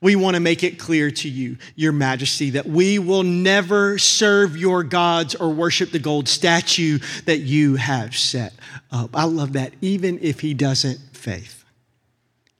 we 0.00 0.16
want 0.16 0.34
to 0.34 0.40
make 0.40 0.64
it 0.64 0.78
clear 0.78 1.10
to 1.10 1.28
you, 1.28 1.58
your 1.76 1.92
majesty, 1.92 2.50
that 2.50 2.66
we 2.66 2.98
will 2.98 3.22
never 3.22 3.98
serve 3.98 4.56
your 4.56 4.82
gods 4.82 5.34
or 5.34 5.50
worship 5.50 5.90
the 5.90 5.98
gold 5.98 6.28
statue 6.28 6.98
that 7.26 7.38
you 7.38 7.76
have 7.76 8.16
set 8.16 8.54
up. 8.90 9.10
I 9.14 9.24
love 9.24 9.52
that, 9.52 9.74
even 9.80 10.18
if 10.22 10.40
he 10.40 10.54
doesn't 10.54 10.98
faith. 11.12 11.64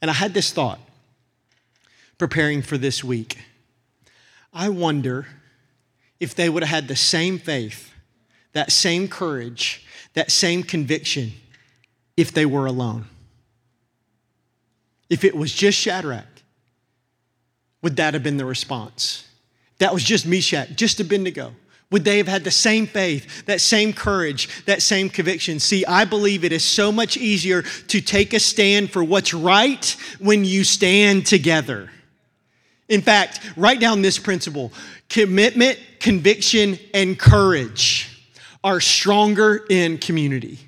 And 0.03 0.11
I 0.11 0.15
had 0.15 0.35
this 0.35 0.53
thought 0.53 0.81
preparing 2.19 2.61
for 2.61 2.77
this 2.77 3.03
week. 3.03 3.39
I 4.53 4.69
wonder 4.69 5.27
if 6.19 6.35
they 6.35 6.51
would 6.51 6.63
have 6.63 6.83
had 6.83 6.89
the 6.89 6.97
same 6.97 7.39
faith, 7.39 7.95
that 8.53 8.71
same 8.71 9.09
courage, 9.09 9.87
that 10.13 10.31
same 10.31 10.63
conviction 10.63 11.33
if 12.17 12.33
they 12.33 12.45
were 12.45 12.67
alone. 12.67 13.07
If 15.09 15.25
it 15.25 15.35
was 15.35 15.53
just 15.55 15.79
Shadrach, 15.79 16.27
would 17.83 17.97
that 17.97 18.15
have 18.15 18.23
been 18.23 18.37
the 18.37 18.45
response? 18.45 19.27
That 19.79 19.95
was 19.95 20.05
just 20.05 20.27
Meshach, 20.27 20.77
just 20.77 21.01
Abednego. 21.01 21.55
Would 21.91 22.05
they 22.05 22.19
have 22.19 22.29
had 22.29 22.45
the 22.45 22.51
same 22.51 22.87
faith, 22.87 23.47
that 23.47 23.61
same 23.61 23.93
courage, 23.93 24.65
that 24.67 24.81
same 24.81 25.09
conviction? 25.09 25.59
See, 25.59 25.85
I 25.85 26.05
believe 26.05 26.45
it 26.45 26.53
is 26.53 26.65
so 26.65 26.93
much 26.93 27.17
easier 27.17 27.63
to 27.63 28.01
take 28.01 28.33
a 28.33 28.39
stand 28.39 28.91
for 28.93 29.03
what's 29.03 29.35
right 29.35 29.97
when 30.21 30.45
you 30.45 30.63
stand 30.63 31.27
together. 31.27 31.91
In 32.89 33.01
fact, 33.03 33.41
write 33.57 33.81
down 33.81 34.03
this 34.03 34.19
principle 34.19 34.73
commitment, 35.09 35.79
conviction, 35.99 36.79
and 36.95 37.19
courage 37.19 38.07
are 38.63 38.81
stronger 38.81 39.65
in 39.69 39.99
community. 39.99 40.59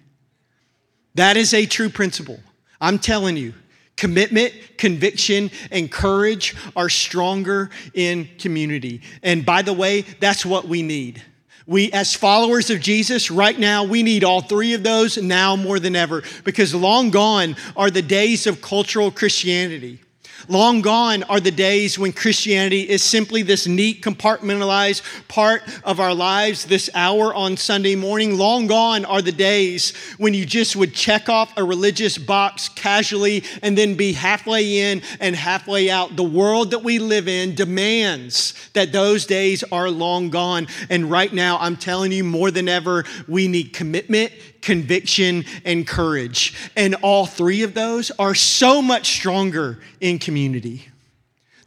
That 1.14 1.36
is 1.36 1.54
a 1.54 1.66
true 1.66 1.88
principle. 1.88 2.40
I'm 2.80 2.98
telling 2.98 3.36
you, 3.36 3.54
commitment, 3.96 4.52
conviction, 4.78 5.50
and 5.70 5.90
courage 5.90 6.56
are 6.74 6.88
stronger 6.88 7.70
in 7.94 8.28
community. 8.38 9.02
And 9.22 9.44
by 9.44 9.62
the 9.62 9.72
way, 9.72 10.02
that's 10.20 10.44
what 10.44 10.66
we 10.66 10.82
need. 10.82 11.22
We, 11.66 11.92
as 11.92 12.14
followers 12.14 12.70
of 12.70 12.80
Jesus, 12.80 13.30
right 13.30 13.58
now, 13.58 13.84
we 13.84 14.02
need 14.02 14.24
all 14.24 14.40
three 14.40 14.74
of 14.74 14.82
those 14.82 15.16
now 15.16 15.54
more 15.54 15.78
than 15.78 15.94
ever 15.94 16.22
because 16.44 16.74
long 16.74 17.10
gone 17.10 17.56
are 17.76 17.90
the 17.90 18.02
days 18.02 18.46
of 18.46 18.60
cultural 18.60 19.10
Christianity. 19.10 20.00
Long 20.48 20.80
gone 20.80 21.22
are 21.24 21.40
the 21.40 21.50
days 21.50 21.98
when 21.98 22.12
Christianity 22.12 22.88
is 22.88 23.02
simply 23.02 23.42
this 23.42 23.66
neat, 23.66 24.02
compartmentalized 24.02 25.02
part 25.28 25.62
of 25.84 26.00
our 26.00 26.14
lives, 26.14 26.64
this 26.64 26.90
hour 26.94 27.34
on 27.34 27.56
Sunday 27.56 27.94
morning. 27.94 28.36
Long 28.36 28.66
gone 28.66 29.04
are 29.04 29.22
the 29.22 29.32
days 29.32 29.94
when 30.18 30.34
you 30.34 30.44
just 30.44 30.76
would 30.76 30.94
check 30.94 31.28
off 31.28 31.52
a 31.56 31.64
religious 31.64 32.18
box 32.18 32.68
casually 32.68 33.44
and 33.62 33.76
then 33.76 33.94
be 33.94 34.12
halfway 34.12 34.90
in 34.90 35.02
and 35.20 35.36
halfway 35.36 35.90
out. 35.90 36.16
The 36.16 36.22
world 36.22 36.72
that 36.72 36.82
we 36.82 36.98
live 36.98 37.28
in 37.28 37.54
demands 37.54 38.54
that 38.72 38.92
those 38.92 39.26
days 39.26 39.62
are 39.70 39.90
long 39.90 40.30
gone. 40.30 40.66
And 40.90 41.10
right 41.10 41.32
now, 41.32 41.58
I'm 41.58 41.76
telling 41.76 42.12
you 42.12 42.24
more 42.24 42.50
than 42.50 42.68
ever, 42.68 43.04
we 43.28 43.48
need 43.48 43.72
commitment 43.72 44.32
conviction, 44.62 45.44
and 45.64 45.86
courage. 45.86 46.54
And 46.76 46.94
all 47.02 47.26
three 47.26 47.62
of 47.62 47.74
those 47.74 48.10
are 48.18 48.34
so 48.34 48.80
much 48.80 49.12
stronger 49.12 49.80
in 50.00 50.18
community. 50.18 50.88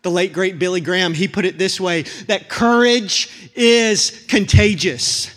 The 0.01 0.11
late, 0.11 0.33
great 0.33 0.57
Billy 0.57 0.81
Graham, 0.81 1.13
he 1.13 1.27
put 1.27 1.45
it 1.45 1.57
this 1.57 1.79
way 1.79 2.03
that 2.27 2.49
courage 2.49 3.51
is 3.55 4.25
contagious. 4.27 5.31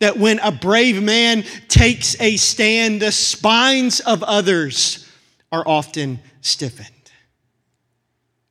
That 0.00 0.18
when 0.18 0.40
a 0.40 0.50
brave 0.50 1.00
man 1.00 1.44
takes 1.68 2.20
a 2.20 2.36
stand, 2.36 3.00
the 3.00 3.12
spines 3.12 4.00
of 4.00 4.22
others 4.24 5.08
are 5.52 5.62
often 5.66 6.18
stiffened. 6.40 6.88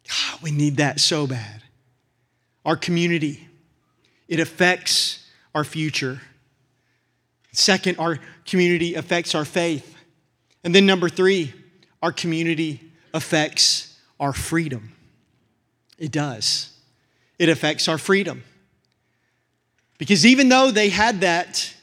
God, 0.07 0.41
we 0.41 0.51
need 0.51 0.77
that 0.77 0.99
so 0.99 1.27
bad. 1.27 1.61
Our 2.65 2.77
community, 2.77 3.47
it 4.27 4.39
affects 4.39 5.27
our 5.53 5.63
future. 5.63 6.21
Second, 7.51 7.97
our 7.97 8.19
community 8.45 8.95
affects 8.95 9.35
our 9.35 9.45
faith. 9.45 9.95
And 10.63 10.73
then 10.73 10.85
number 10.85 11.09
three, 11.09 11.53
our 12.01 12.11
community 12.11 12.79
affects 13.13 13.97
our 14.19 14.33
freedom. 14.33 14.93
It 15.97 16.11
does. 16.11 16.69
It 17.37 17.49
affects 17.49 17.87
our 17.87 17.97
freedom. 17.97 18.43
Because 19.97 20.25
even 20.25 20.49
though 20.49 20.71
they 20.71 20.89
had 20.89 21.21
that, 21.21 21.73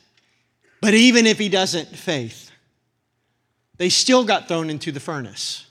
but 0.80 0.94
even 0.94 1.26
if 1.26 1.38
he 1.38 1.48
doesn't, 1.48 1.88
faith, 1.88 2.50
they 3.76 3.88
still 3.88 4.24
got 4.24 4.48
thrown 4.48 4.70
into 4.70 4.90
the 4.90 5.00
furnace. 5.00 5.66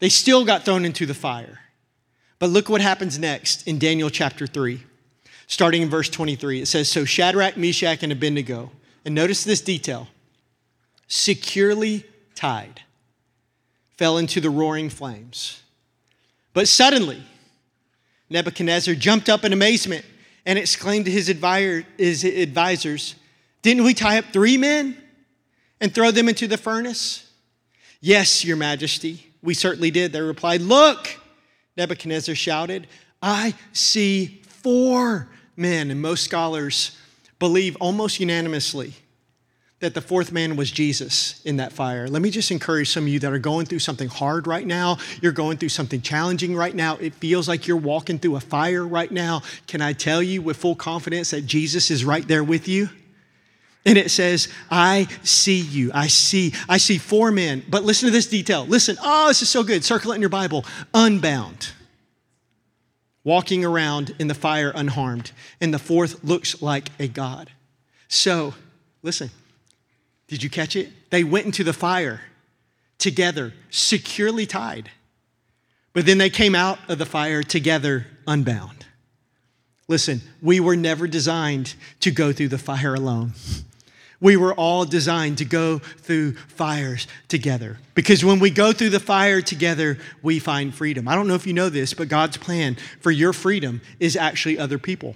They 0.00 0.08
still 0.08 0.44
got 0.44 0.64
thrown 0.64 0.84
into 0.84 1.06
the 1.06 1.14
fire. 1.14 1.60
But 2.38 2.50
look 2.50 2.68
what 2.68 2.82
happens 2.82 3.18
next 3.18 3.66
in 3.66 3.78
Daniel 3.78 4.10
chapter 4.10 4.46
3, 4.46 4.82
starting 5.46 5.82
in 5.82 5.88
verse 5.88 6.10
23. 6.10 6.60
It 6.60 6.66
says, 6.66 6.88
So 6.88 7.06
Shadrach, 7.06 7.56
Meshach, 7.56 8.02
and 8.02 8.12
Abednego, 8.12 8.70
and 9.06 9.14
notice 9.14 9.44
this 9.44 9.60
detail, 9.60 10.08
securely 11.06 12.04
tied, 12.34 12.82
fell 13.96 14.18
into 14.18 14.40
the 14.40 14.50
roaring 14.50 14.90
flames. 14.90 15.62
But 16.52 16.66
suddenly, 16.66 17.22
Nebuchadnezzar 18.28 18.96
jumped 18.96 19.28
up 19.28 19.44
in 19.44 19.52
amazement 19.52 20.04
and 20.44 20.58
exclaimed 20.58 21.04
to 21.04 21.10
his 21.12 21.28
advisors, 21.28 23.14
Didn't 23.62 23.84
we 23.84 23.94
tie 23.94 24.18
up 24.18 24.24
three 24.32 24.58
men 24.58 25.00
and 25.80 25.94
throw 25.94 26.10
them 26.10 26.28
into 26.28 26.48
the 26.48 26.58
furnace? 26.58 27.30
Yes, 28.00 28.44
your 28.44 28.56
majesty, 28.56 29.24
we 29.40 29.54
certainly 29.54 29.92
did. 29.92 30.12
They 30.12 30.20
replied, 30.20 30.62
Look, 30.62 31.16
Nebuchadnezzar 31.76 32.34
shouted, 32.34 32.88
I 33.22 33.54
see 33.72 34.42
four 34.48 35.28
men. 35.56 35.92
And 35.92 36.02
most 36.02 36.24
scholars 36.24 36.96
believe 37.38 37.76
almost 37.76 38.20
unanimously 38.20 38.94
that 39.80 39.92
the 39.92 40.00
fourth 40.00 40.32
man 40.32 40.56
was 40.56 40.70
Jesus 40.70 41.42
in 41.44 41.58
that 41.58 41.70
fire. 41.72 42.08
Let 42.08 42.22
me 42.22 42.30
just 42.30 42.50
encourage 42.50 42.88
some 42.88 43.04
of 43.04 43.08
you 43.08 43.18
that 43.18 43.32
are 43.32 43.38
going 43.38 43.66
through 43.66 43.80
something 43.80 44.08
hard 44.08 44.46
right 44.46 44.66
now. 44.66 44.96
You're 45.20 45.32
going 45.32 45.58
through 45.58 45.68
something 45.68 46.00
challenging 46.00 46.56
right 46.56 46.74
now. 46.74 46.96
It 46.96 47.14
feels 47.14 47.46
like 47.46 47.66
you're 47.66 47.76
walking 47.76 48.18
through 48.18 48.36
a 48.36 48.40
fire 48.40 48.86
right 48.86 49.10
now. 49.10 49.42
Can 49.66 49.82
I 49.82 49.92
tell 49.92 50.22
you 50.22 50.40
with 50.40 50.56
full 50.56 50.76
confidence 50.76 51.30
that 51.32 51.42
Jesus 51.42 51.90
is 51.90 52.06
right 52.06 52.26
there 52.26 52.42
with 52.42 52.68
you? 52.68 52.88
And 53.84 53.98
it 53.98 54.10
says, 54.10 54.48
I 54.70 55.08
see 55.22 55.60
you. 55.60 55.90
I 55.94 56.06
see, 56.08 56.54
I 56.68 56.78
see 56.78 56.96
four 56.96 57.30
men. 57.30 57.62
But 57.68 57.84
listen 57.84 58.06
to 58.06 58.12
this 58.12 58.26
detail. 58.26 58.66
Listen, 58.66 58.96
oh, 59.00 59.28
this 59.28 59.42
is 59.42 59.50
so 59.50 59.62
good. 59.62 59.84
Circle 59.84 60.10
it 60.12 60.14
in 60.16 60.20
your 60.22 60.30
Bible. 60.30 60.64
Unbound. 60.94 61.72
Walking 63.26 63.64
around 63.64 64.14
in 64.20 64.28
the 64.28 64.34
fire 64.34 64.70
unharmed. 64.72 65.32
And 65.60 65.74
the 65.74 65.80
fourth 65.80 66.22
looks 66.22 66.62
like 66.62 66.90
a 67.00 67.08
God. 67.08 67.50
So, 68.06 68.54
listen, 69.02 69.30
did 70.28 70.44
you 70.44 70.48
catch 70.48 70.76
it? 70.76 70.90
They 71.10 71.24
went 71.24 71.44
into 71.44 71.64
the 71.64 71.72
fire 71.72 72.20
together, 72.98 73.52
securely 73.68 74.46
tied. 74.46 74.92
But 75.92 76.06
then 76.06 76.18
they 76.18 76.30
came 76.30 76.54
out 76.54 76.78
of 76.88 76.98
the 76.98 77.04
fire 77.04 77.42
together, 77.42 78.06
unbound. 78.28 78.86
Listen, 79.88 80.20
we 80.40 80.60
were 80.60 80.76
never 80.76 81.08
designed 81.08 81.74
to 82.00 82.12
go 82.12 82.32
through 82.32 82.48
the 82.48 82.58
fire 82.58 82.94
alone. 82.94 83.32
We 84.20 84.36
were 84.36 84.54
all 84.54 84.84
designed 84.84 85.38
to 85.38 85.44
go 85.44 85.78
through 85.78 86.34
fires 86.34 87.06
together. 87.28 87.78
Because 87.94 88.24
when 88.24 88.38
we 88.38 88.50
go 88.50 88.72
through 88.72 88.90
the 88.90 89.00
fire 89.00 89.42
together, 89.42 89.98
we 90.22 90.38
find 90.38 90.74
freedom. 90.74 91.06
I 91.08 91.14
don't 91.14 91.28
know 91.28 91.34
if 91.34 91.46
you 91.46 91.52
know 91.52 91.68
this, 91.68 91.94
but 91.94 92.08
God's 92.08 92.36
plan 92.36 92.76
for 93.00 93.10
your 93.10 93.32
freedom 93.32 93.80
is 94.00 94.16
actually 94.16 94.58
other 94.58 94.78
people. 94.78 95.14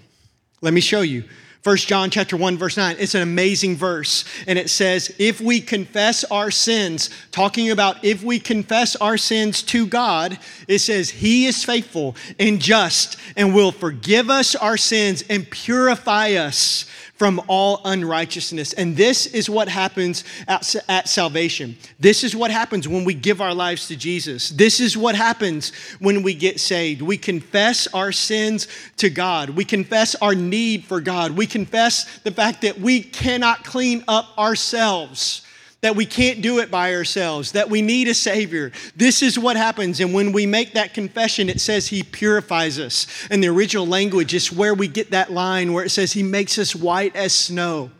Let 0.60 0.74
me 0.74 0.80
show 0.80 1.00
you. 1.00 1.24
1 1.62 1.76
John 1.76 2.08
chapter 2.08 2.38
1 2.38 2.56
verse 2.56 2.78
9. 2.78 2.96
It's 2.98 3.14
an 3.14 3.20
amazing 3.20 3.76
verse 3.76 4.24
and 4.46 4.58
it 4.58 4.70
says 4.70 5.14
if 5.18 5.42
we 5.42 5.60
confess 5.60 6.24
our 6.24 6.50
sins, 6.50 7.10
talking 7.32 7.70
about 7.70 8.02
if 8.02 8.22
we 8.22 8.38
confess 8.38 8.96
our 8.96 9.18
sins 9.18 9.62
to 9.64 9.86
God, 9.86 10.38
it 10.68 10.78
says 10.78 11.10
he 11.10 11.44
is 11.44 11.62
faithful 11.62 12.16
and 12.38 12.62
just 12.62 13.18
and 13.36 13.54
will 13.54 13.72
forgive 13.72 14.30
us 14.30 14.54
our 14.54 14.78
sins 14.78 15.22
and 15.28 15.50
purify 15.50 16.32
us 16.32 16.86
from 17.20 17.38
all 17.48 17.82
unrighteousness. 17.84 18.72
And 18.72 18.96
this 18.96 19.26
is 19.26 19.50
what 19.50 19.68
happens 19.68 20.24
at, 20.48 20.74
at, 20.88 21.06
salvation. 21.06 21.76
This 21.98 22.24
is 22.24 22.34
what 22.34 22.50
happens 22.50 22.88
when 22.88 23.04
we 23.04 23.12
give 23.12 23.42
our 23.42 23.52
lives 23.52 23.88
to 23.88 23.96
Jesus. 23.96 24.48
This 24.48 24.80
is 24.80 24.96
what 24.96 25.14
happens 25.14 25.74
when 25.98 26.22
we 26.22 26.32
get 26.32 26.60
saved. 26.60 27.02
We 27.02 27.18
confess 27.18 27.86
our 27.88 28.10
sins 28.10 28.68
to 28.96 29.10
God. 29.10 29.50
We 29.50 29.66
confess 29.66 30.14
our 30.14 30.34
need 30.34 30.86
for 30.86 30.98
God. 30.98 31.32
We 31.32 31.46
confess 31.50 32.18
the 32.20 32.30
fact 32.30 32.62
that 32.62 32.80
we 32.80 33.02
cannot 33.02 33.64
clean 33.64 34.04
up 34.08 34.36
ourselves 34.38 35.42
that 35.80 35.96
we 35.96 36.04
can't 36.04 36.42
do 36.42 36.58
it 36.58 36.70
by 36.70 36.94
ourselves, 36.94 37.52
that 37.52 37.70
we 37.70 37.80
need 37.80 38.08
a 38.08 38.14
Savior. 38.14 38.70
This 38.96 39.22
is 39.22 39.38
what 39.38 39.56
happens. 39.56 40.00
And 40.00 40.12
when 40.12 40.32
we 40.32 40.44
make 40.44 40.74
that 40.74 40.92
confession, 40.92 41.48
it 41.48 41.60
says 41.60 41.88
He 41.88 42.02
purifies 42.02 42.78
us. 42.78 43.06
In 43.30 43.40
the 43.40 43.48
original 43.48 43.86
language, 43.86 44.34
it's 44.34 44.52
where 44.52 44.74
we 44.74 44.88
get 44.88 45.10
that 45.12 45.32
line 45.32 45.72
where 45.72 45.84
it 45.84 45.90
says 45.90 46.12
He 46.12 46.22
makes 46.22 46.58
us 46.58 46.76
white 46.76 47.16
as 47.16 47.32
snow. 47.32 47.90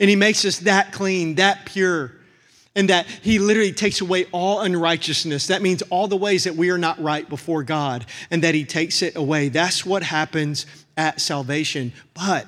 And 0.00 0.08
He 0.08 0.16
makes 0.16 0.44
us 0.44 0.60
that 0.60 0.92
clean, 0.92 1.34
that 1.34 1.66
pure. 1.66 2.12
And 2.74 2.88
that 2.88 3.06
He 3.06 3.38
literally 3.38 3.72
takes 3.72 4.00
away 4.00 4.24
all 4.32 4.60
unrighteousness. 4.62 5.48
That 5.48 5.60
means 5.60 5.82
all 5.90 6.08
the 6.08 6.16
ways 6.16 6.44
that 6.44 6.54
we 6.54 6.70
are 6.70 6.78
not 6.78 6.98
right 7.02 7.28
before 7.28 7.62
God, 7.62 8.06
and 8.30 8.42
that 8.42 8.54
He 8.54 8.64
takes 8.64 9.02
it 9.02 9.16
away. 9.16 9.50
That's 9.50 9.84
what 9.84 10.02
happens 10.02 10.64
at 10.96 11.20
salvation. 11.20 11.92
But 12.14 12.46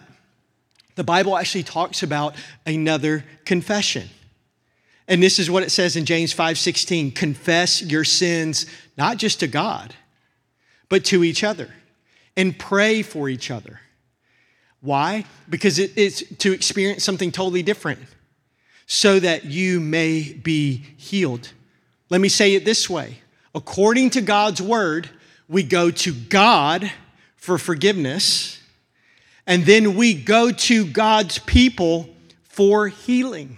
the 1.01 1.05
Bible 1.05 1.35
actually 1.35 1.63
talks 1.63 2.03
about 2.03 2.35
another 2.67 3.25
confession. 3.47 4.11
And 5.09 5.23
this 5.23 5.39
is 5.39 5.51
what 5.51 5.63
it 5.63 5.71
says 5.71 5.97
in 5.97 6.05
James 6.05 6.31
5:16, 6.31 7.11
confess 7.13 7.81
your 7.81 8.05
sins 8.05 8.67
not 8.99 9.17
just 9.17 9.41
to 9.41 9.47
God, 9.47 9.95
but 10.91 11.03
to 11.07 11.25
each 11.25 11.43
other 11.43 11.75
and 12.37 12.59
pray 12.59 13.01
for 13.01 13.31
each 13.31 13.51
other. 13.51 13.81
Why? 14.83 15.25
Because 15.49 15.79
it's 15.79 16.23
to 16.37 16.53
experience 16.53 17.03
something 17.03 17.33
totally 17.33 17.63
different 17.63 18.01
so 18.87 19.19
that 19.21 19.47
you 19.47 19.81
may 19.81 20.35
be 20.35 20.85
healed. 20.99 21.49
Let 22.11 22.21
me 22.21 22.29
say 22.29 22.57
it 22.57 22.67
this 22.67 22.91
way. 22.91 23.23
According 23.55 24.11
to 24.11 24.21
God's 24.21 24.61
word, 24.61 25.09
we 25.49 25.63
go 25.63 25.91
to 25.91 26.13
God 26.13 26.93
for 27.37 27.57
forgiveness, 27.57 28.60
and 29.51 29.67
then 29.67 29.97
we 29.97 30.15
go 30.15 30.53
to 30.53 30.87
God's 30.87 31.41
people 31.41 32.09
for 32.45 32.87
healing. 32.87 33.57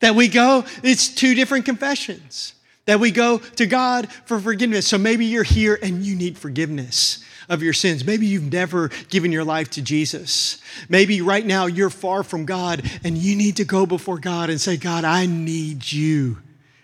That 0.00 0.16
we 0.16 0.26
go, 0.26 0.64
it's 0.82 1.06
two 1.06 1.36
different 1.36 1.66
confessions. 1.66 2.54
That 2.86 2.98
we 2.98 3.12
go 3.12 3.38
to 3.38 3.66
God 3.66 4.10
for 4.26 4.40
forgiveness. 4.40 4.88
So 4.88 4.98
maybe 4.98 5.24
you're 5.24 5.44
here 5.44 5.78
and 5.80 6.04
you 6.04 6.16
need 6.16 6.36
forgiveness 6.36 7.22
of 7.48 7.62
your 7.62 7.74
sins. 7.74 8.04
Maybe 8.04 8.26
you've 8.26 8.52
never 8.52 8.88
given 9.08 9.30
your 9.30 9.44
life 9.44 9.70
to 9.70 9.82
Jesus. 9.82 10.60
Maybe 10.88 11.20
right 11.20 11.46
now 11.46 11.66
you're 11.66 11.88
far 11.88 12.24
from 12.24 12.44
God 12.44 12.82
and 13.04 13.16
you 13.16 13.36
need 13.36 13.58
to 13.58 13.64
go 13.64 13.86
before 13.86 14.18
God 14.18 14.50
and 14.50 14.60
say, 14.60 14.76
God, 14.76 15.04
I 15.04 15.26
need 15.26 15.92
you. 15.92 16.38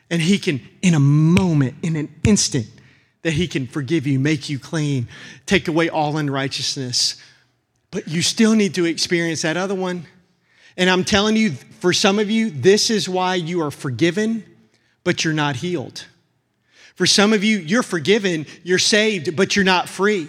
And 0.09 0.23
He 0.23 0.39
can, 0.39 0.61
in 0.83 0.95
a 0.95 1.01
moment, 1.01 1.75
in 1.83 1.97
an 1.97 2.15
instant, 2.23 2.69
that 3.23 3.33
He 3.33 3.49
can 3.49 3.67
forgive 3.67 4.07
you, 4.07 4.21
make 4.21 4.49
you 4.49 4.61
clean, 4.61 5.09
take 5.47 5.67
away 5.67 5.89
all 5.89 6.17
unrighteousness. 6.17 7.21
But 7.91 8.09
you 8.09 8.23
still 8.23 8.55
need 8.55 8.75
to 8.75 8.85
experience 8.85 9.43
that 9.43 9.57
other 9.57 9.75
one. 9.75 10.07
And 10.77 10.89
I'm 10.89 11.05
telling 11.05 11.37
you, 11.37 11.53
for 11.81 11.93
some 11.93 12.19
of 12.19 12.31
you, 12.31 12.51
this 12.51 12.91
is 12.91 13.09
why 13.09 13.35
you 13.37 13.63
are 13.63 13.71
forgiven, 13.71 14.45
but 15.05 15.25
you're 15.25 15.35
not 15.35 15.57
healed. 15.57 16.07
For 16.95 17.07
some 17.07 17.33
of 17.33 17.45
you, 17.45 17.59
you're 17.59 17.83
forgiven, 17.83 18.47
you're 18.65 18.79
saved, 18.79 19.37
but 19.37 19.57
you're 19.57 19.65
not 19.65 19.89
free. 19.89 20.29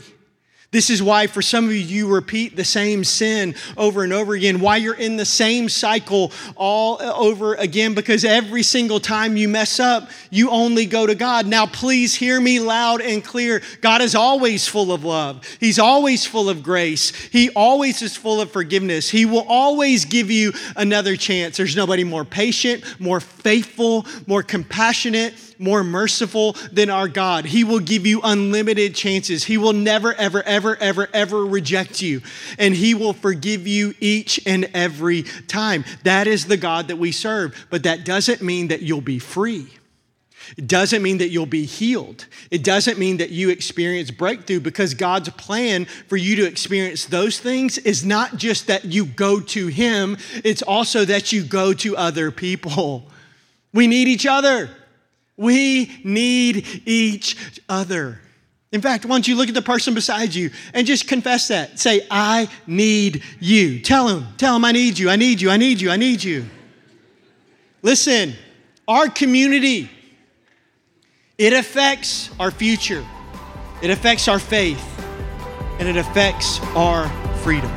This 0.71 0.91
is 0.91 1.01
why, 1.01 1.25
for 1.25 1.41
some 1.41 1.65
of 1.65 1.71
you, 1.71 1.79
you 1.79 2.13
repeat 2.13 2.55
the 2.55 2.63
same 2.63 3.03
sin 3.03 3.55
over 3.75 4.03
and 4.03 4.13
over 4.13 4.35
again, 4.35 4.59
why 4.59 4.77
you're 4.77 4.93
in 4.93 5.17
the 5.17 5.25
same 5.25 5.67
cycle 5.67 6.31
all 6.55 7.01
uh, 7.01 7.11
over 7.15 7.55
again, 7.55 7.95
because 7.95 8.23
every 8.23 8.61
single 8.61 8.99
time 8.99 9.35
you 9.35 9.49
mess 9.49 9.79
up, 9.79 10.11
you 10.29 10.51
only 10.51 10.85
go 10.85 11.07
to 11.07 11.15
God. 11.15 11.47
Now, 11.47 11.65
please 11.65 12.13
hear 12.13 12.39
me 12.39 12.59
loud 12.59 13.01
and 13.01 13.23
clear. 13.23 13.63
God 13.81 14.03
is 14.03 14.13
always 14.13 14.67
full 14.67 14.91
of 14.91 15.03
love, 15.03 15.43
He's 15.59 15.79
always 15.79 16.27
full 16.27 16.49
of 16.49 16.61
grace, 16.61 17.15
He 17.15 17.49
always 17.55 18.03
is 18.03 18.15
full 18.15 18.39
of 18.39 18.51
forgiveness. 18.51 19.09
He 19.09 19.25
will 19.25 19.45
always 19.47 20.05
give 20.05 20.29
you 20.29 20.53
another 20.75 21.15
chance. 21.15 21.57
There's 21.57 21.75
nobody 21.75 22.03
more 22.03 22.25
patient, 22.25 22.83
more 22.99 23.19
faithful, 23.19 24.05
more 24.27 24.43
compassionate 24.43 25.33
more 25.59 25.83
merciful 25.83 26.55
than 26.71 26.89
our 26.89 27.09
God. 27.09 27.45
He 27.45 27.63
will 27.63 27.79
give 27.79 28.07
you 28.07 28.21
unlimited 28.23 28.95
chances. 28.95 29.43
He 29.43 29.57
will 29.57 29.73
never, 29.73 30.13
ever, 30.13 30.41
ever, 30.43 30.77
ever, 30.77 31.09
ever 31.13 31.45
reject 31.45 32.01
you. 32.01 32.21
And 32.57 32.73
He 32.73 32.95
will 32.95 33.13
forgive 33.13 33.67
you 33.67 33.93
each 33.99 34.39
and 34.45 34.69
every 34.73 35.23
time. 35.47 35.83
That 36.03 36.27
is 36.27 36.45
the 36.45 36.57
God 36.57 36.87
that 36.87 36.95
we 36.95 37.11
serve. 37.11 37.67
But 37.69 37.83
that 37.83 38.05
doesn't 38.05 38.41
mean 38.41 38.69
that 38.69 38.81
you'll 38.81 39.01
be 39.01 39.19
free. 39.19 39.67
It 40.57 40.67
doesn't 40.67 41.03
mean 41.03 41.19
that 41.19 41.29
you'll 41.29 41.45
be 41.45 41.65
healed. 41.65 42.25
It 42.49 42.63
doesn't 42.63 42.97
mean 42.97 43.17
that 43.17 43.29
you 43.29 43.49
experience 43.49 44.09
breakthrough 44.09 44.61
because 44.61 44.93
God's 44.93 45.29
plan 45.29 45.85
for 45.85 46.17
you 46.17 46.37
to 46.37 46.47
experience 46.47 47.05
those 47.05 47.39
things 47.39 47.77
is 47.77 48.05
not 48.05 48.37
just 48.37 48.67
that 48.67 48.85
you 48.85 49.05
go 49.05 49.39
to 49.41 49.67
Him, 49.67 50.17
it's 50.43 50.61
also 50.61 51.05
that 51.05 51.31
you 51.31 51.43
go 51.43 51.73
to 51.73 51.97
other 51.97 52.31
people. 52.31 53.07
We 53.73 53.85
need 53.85 54.07
each 54.07 54.25
other. 54.25 54.69
We 55.39 56.01
need 56.03 56.81
each 56.85 57.37
other. 57.69 58.19
In 58.73 58.81
fact, 58.81 59.05
why 59.05 59.11
don't 59.11 59.25
you 59.25 59.37
look 59.37 59.47
at 59.47 59.53
the 59.53 59.61
person 59.61 59.93
beside 59.93 60.35
you 60.35 60.51
and 60.73 60.85
just 60.85 61.07
confess 61.07 61.47
that? 61.47 61.79
Say, 61.79 62.05
I 62.11 62.49
need 62.67 63.23
you. 63.39 63.79
Tell 63.79 64.09
him, 64.09 64.27
tell 64.35 64.57
him, 64.57 64.65
I 64.65 64.73
need 64.73 64.99
you, 64.99 65.09
I 65.09 65.15
need 65.15 65.39
you, 65.39 65.49
I 65.49 65.55
need 65.55 65.79
you, 65.79 65.91
I 65.91 65.95
need 65.95 66.21
you. 66.21 66.45
Listen, 67.81 68.33
our 68.85 69.07
community, 69.07 69.89
it 71.37 71.53
affects 71.53 72.31
our 72.37 72.51
future, 72.51 73.05
it 73.81 73.89
affects 73.91 74.27
our 74.27 74.39
faith, 74.39 74.83
and 75.79 75.87
it 75.87 75.95
affects 75.95 76.59
our 76.75 77.07
freedom. 77.37 77.71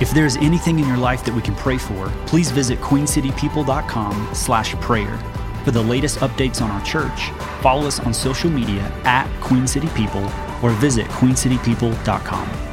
If 0.00 0.12
there's 0.12 0.36
anything 0.36 0.78
in 0.78 0.86
your 0.86 0.96
life 0.96 1.24
that 1.24 1.34
we 1.34 1.42
can 1.42 1.56
pray 1.56 1.76
for, 1.76 2.06
please 2.26 2.52
visit 2.52 2.78
queencitypeople.com 2.78 4.30
slash 4.32 4.74
prayer. 4.76 5.18
For 5.64 5.70
the 5.70 5.82
latest 5.82 6.18
updates 6.18 6.62
on 6.62 6.70
our 6.70 6.82
church, 6.84 7.30
follow 7.60 7.86
us 7.86 8.00
on 8.00 8.14
social 8.14 8.50
media 8.50 8.82
at 9.04 9.28
Queen 9.40 9.66
City 9.66 9.88
People 9.88 10.24
or 10.62 10.70
visit 10.70 11.06
queencitypeople.com. 11.06 12.69